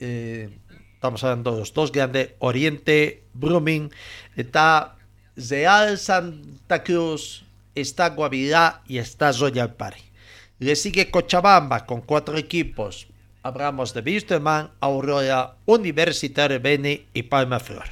[0.00, 0.58] Eh,
[0.94, 3.92] estamos hablando de los dos grandes, Oriente, Brumming,
[4.34, 4.96] está
[5.36, 7.44] Real Santa Cruz,
[7.76, 10.02] está Guavirá y está Royal Party.
[10.58, 13.06] Le sigue Cochabamba con cuatro equipos,
[13.44, 17.84] hablamos de Wisterman, Aurora, Universitario Beni y Palma Flor.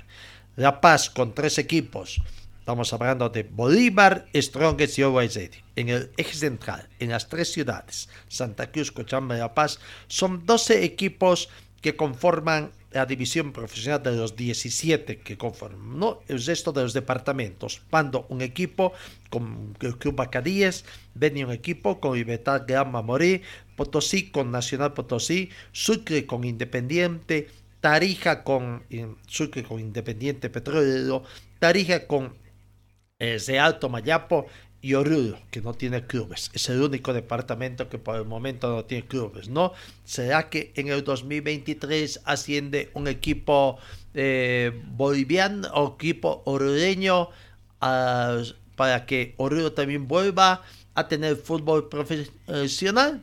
[0.56, 2.20] La Paz con tres equipos.
[2.58, 5.50] Estamos hablando de Bolívar, Strongest y Ready.
[5.76, 10.46] En el eje central, en las tres ciudades, Santa Cruz, Cochabamba y La Paz, son
[10.46, 11.50] 12 equipos
[11.82, 16.20] que conforman la división profesional de los 17 que conforman ¿no?
[16.28, 17.80] el resto de los departamentos.
[17.90, 18.92] Pando un equipo
[19.30, 20.84] con el Club Bacadíes,
[21.14, 23.42] Beni un equipo con Libertad Gran Mamorí,
[23.76, 27.48] Potosí con Nacional Potosí, Sucre con Independiente,
[27.80, 28.84] Tarija con
[29.26, 31.24] Sucre con Independiente Petróleo,
[31.58, 32.34] Tarija con
[33.18, 34.46] eh, Real Tomayapo
[34.82, 36.50] y Oruro, que no tiene clubes.
[36.52, 39.72] Es el único departamento que por el momento no tiene clubes, ¿no?
[40.04, 43.78] ¿Será que en el 2023 asciende un equipo
[44.12, 47.28] eh, boliviano o equipo orureño
[47.78, 50.62] para que Oruro también vuelva
[50.94, 53.22] a tener fútbol profesional?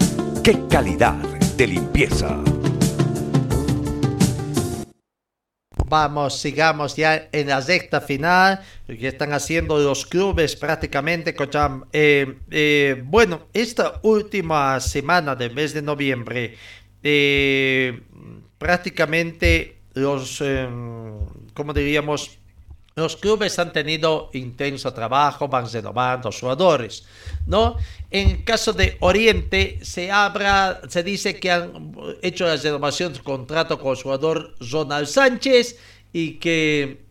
[0.43, 1.13] ¡Qué calidad
[1.55, 2.43] de limpieza!
[5.85, 11.35] Vamos, sigamos ya en la recta final, que están haciendo los clubes prácticamente.
[11.93, 16.57] Eh, eh, bueno, esta última semana del mes de noviembre,
[17.03, 18.01] eh,
[18.57, 20.67] prácticamente los, eh,
[21.53, 22.39] como diríamos,
[22.95, 27.05] los clubes han tenido intenso trabajo, van renovando jugadores,
[27.47, 27.77] ¿no?
[28.09, 30.09] En el caso de Oriente, se
[30.89, 35.77] se dice que han hecho la renovación de contrato con el jugador Ronald Sánchez
[36.11, 37.05] y que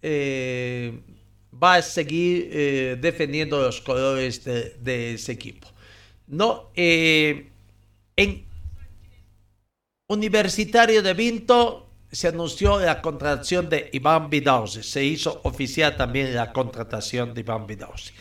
[0.00, 0.98] eh,
[1.62, 5.68] va a seguir eh, defendiendo los colores de, de, ese equipo.
[6.26, 6.70] ¿No?
[6.74, 7.48] Eh,
[8.16, 8.46] en
[10.08, 14.82] Universitario de Vinto se anunció la contratación de Iván Vidausi.
[14.82, 18.12] Se hizo oficial también la contratación de Iván Vidausi.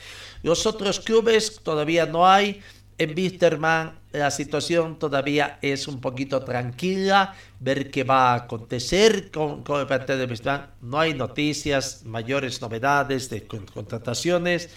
[0.44, 2.62] Los otros clubes todavía no hay.
[3.00, 9.64] en Wisterman la situación todavía es un poquito tranquila, ver qué va a acontecer con,
[9.80, 10.72] el plantel de Wisterman.
[10.82, 14.70] No hay noticias, mayores novedades de contrataciones.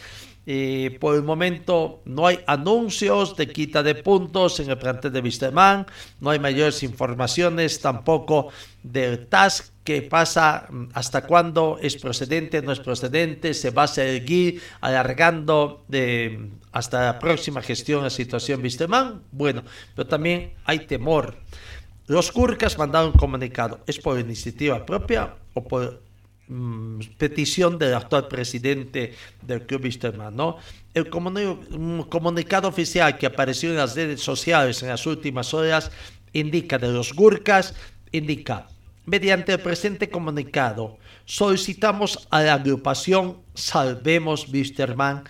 [0.47, 5.21] Eh, por el momento no hay anuncios de quita de puntos en el plantel de
[5.21, 5.87] Wisterman,
[6.19, 8.49] no hay mayores informaciones tampoco
[8.83, 13.89] del TAS que pasa mm, hasta cuándo es procedente, no es procedente, se va a
[13.89, 19.23] seguir alargando de, hasta la próxima gestión la situación Wisterman.
[19.33, 19.63] Bueno,
[19.95, 21.37] pero también hay temor.
[22.07, 26.03] Los Curcas mandaron un comunicado, ¿es por iniciativa propia o por
[26.53, 30.57] Mm, petición del actual presidente del Club Wisterman, ¿no?
[30.93, 35.93] El comunicado oficial que apareció en las redes sociales en las últimas horas
[36.33, 37.73] indica de los Gurkas,
[38.11, 38.67] indica,
[39.07, 45.23] mediante el presente comunicado, solicitamos a la agrupación Salvemos Wisterman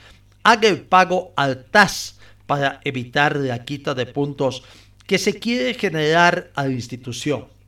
[0.43, 4.63] haga el pago al TAS para evitar la quita de puntos
[5.07, 7.60] que se quiere generar a la institución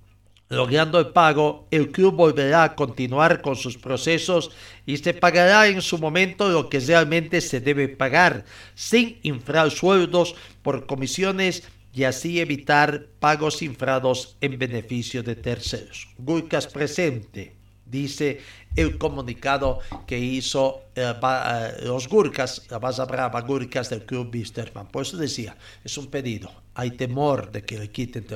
[0.52, 4.50] Logrando el pago, el club volverá a continuar con sus procesos
[4.84, 8.44] y se pagará en su momento lo que realmente se debe pagar,
[8.74, 11.62] sin infrar sueldos por comisiones
[11.94, 16.08] y así evitar pagos infrados en beneficio de terceros.
[16.18, 18.42] Gulcas presente, dice
[18.76, 24.88] el comunicado que hizo eh, eh, los Gurkas, la base brava Gurkas del club Bisterman.
[24.88, 28.26] Por eso decía, es un pedido, hay temor de que le quiten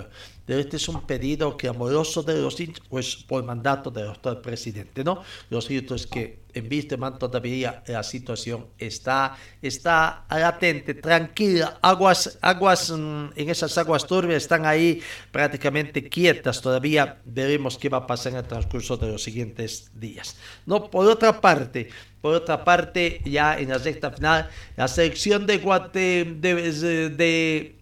[0.47, 5.03] este es un pedido que amoroso de los hinchas, pues por mandato del doctor presidente,
[5.03, 5.23] ¿no?
[5.51, 12.91] Lo cierto es que en Wisterman todavía la situación está, está latente, tranquila, aguas, aguas,
[12.91, 18.33] mm, en esas aguas turbias están ahí prácticamente quietas, todavía veremos qué va a pasar
[18.33, 20.37] en el transcurso de los siguientes días.
[20.65, 21.91] No, por otra parte,
[22.23, 27.77] por otra parte, ya en la recta final, la selección de, Guate, de, de, de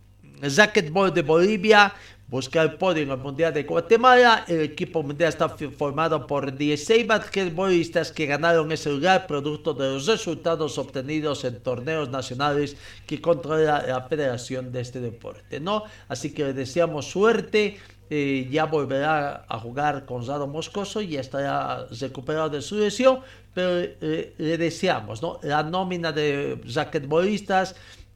[1.14, 1.94] de Bolivia
[2.28, 4.44] busca el podio en el Mundial de Guatemala.
[4.48, 10.06] El equipo mundial está formado por 16 basquetbolistas que ganaron ese lugar producto de los
[10.06, 15.84] resultados obtenidos en torneos nacionales que controla la federación de este deporte, ¿no?
[16.08, 17.78] Así que le deseamos suerte.
[18.10, 23.20] Eh, ya volverá a jugar con Zado Moscoso y estará recuperado de su lesión,
[23.54, 25.40] pero eh, le deseamos, ¿no?
[25.42, 27.74] La nómina de basquetbolistas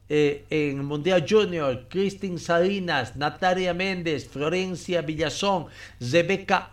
[0.09, 5.67] eh, en Mundial Junior, Cristin Salinas, Natalia Méndez, Florencia Villazón,
[5.99, 6.69] Rebeca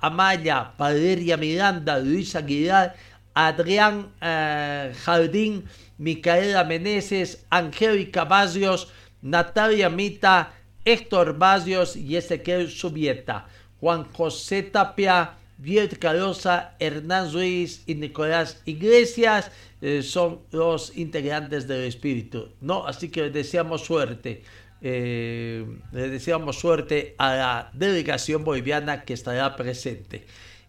[0.00, 2.96] Amaya, Valeria Miranda, Luis Aguilar,
[3.34, 5.64] Adrián eh, Jardín,
[5.98, 8.88] Micaela Meneses, Angélica Barrios,
[9.20, 10.52] Natalia Mita,
[10.84, 13.46] Héctor Barrios y Ezequiel Subieta,
[13.80, 19.50] Juan José Tapia, Viet Carosa, Hernán Ruiz y Nicolás Iglesias
[19.82, 22.86] eh, son los integrantes del espíritu, ¿no?
[22.86, 24.42] Así que les deseamos suerte.
[24.80, 30.24] Eh, le deseamos suerte a la delegación boliviana que estará presente.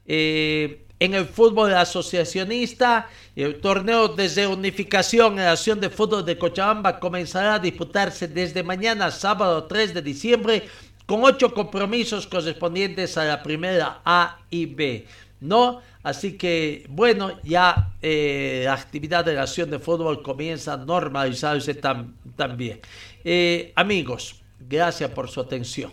[0.08, 6.38] Eh, en el fútbol asociacionista, el torneo de reunificación en la Acción de Fútbol de
[6.38, 10.64] Cochabamba comenzará a disputarse desde mañana, sábado 3 de diciembre,
[11.10, 15.08] con ocho compromisos correspondientes a la primera A y B.
[15.42, 15.82] ¿No?
[16.04, 21.74] Así que, bueno, ya eh, la actividad de la acción de fútbol comienza a normalizarse
[21.74, 22.80] también.
[23.24, 25.92] Eh, amigos, gracias por su atención.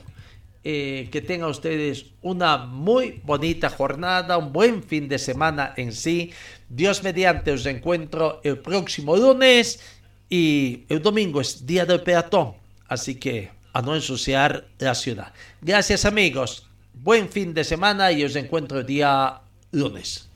[0.63, 6.31] Eh, que tengan ustedes una muy bonita jornada, un buen fin de semana en sí.
[6.69, 9.81] Dios mediante os encuentro el próximo lunes
[10.29, 12.53] y el domingo es día del peatón.
[12.87, 15.35] Así que a no ensuciar la ciudad.
[15.61, 19.41] Gracias amigos, buen fin de semana y os encuentro el día
[19.73, 20.31] lunes.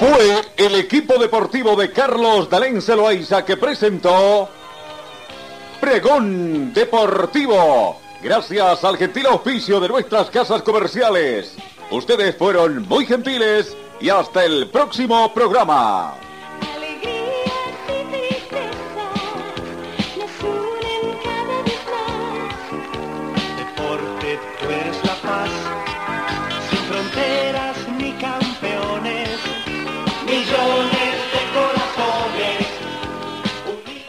[0.00, 4.48] Fue el equipo deportivo de Carlos Dalén Celoaiza que presentó
[5.78, 8.00] Pregón Deportivo.
[8.22, 11.54] Gracias al gentil auspicio de nuestras casas comerciales.
[11.90, 16.14] Ustedes fueron muy gentiles y hasta el próximo programa.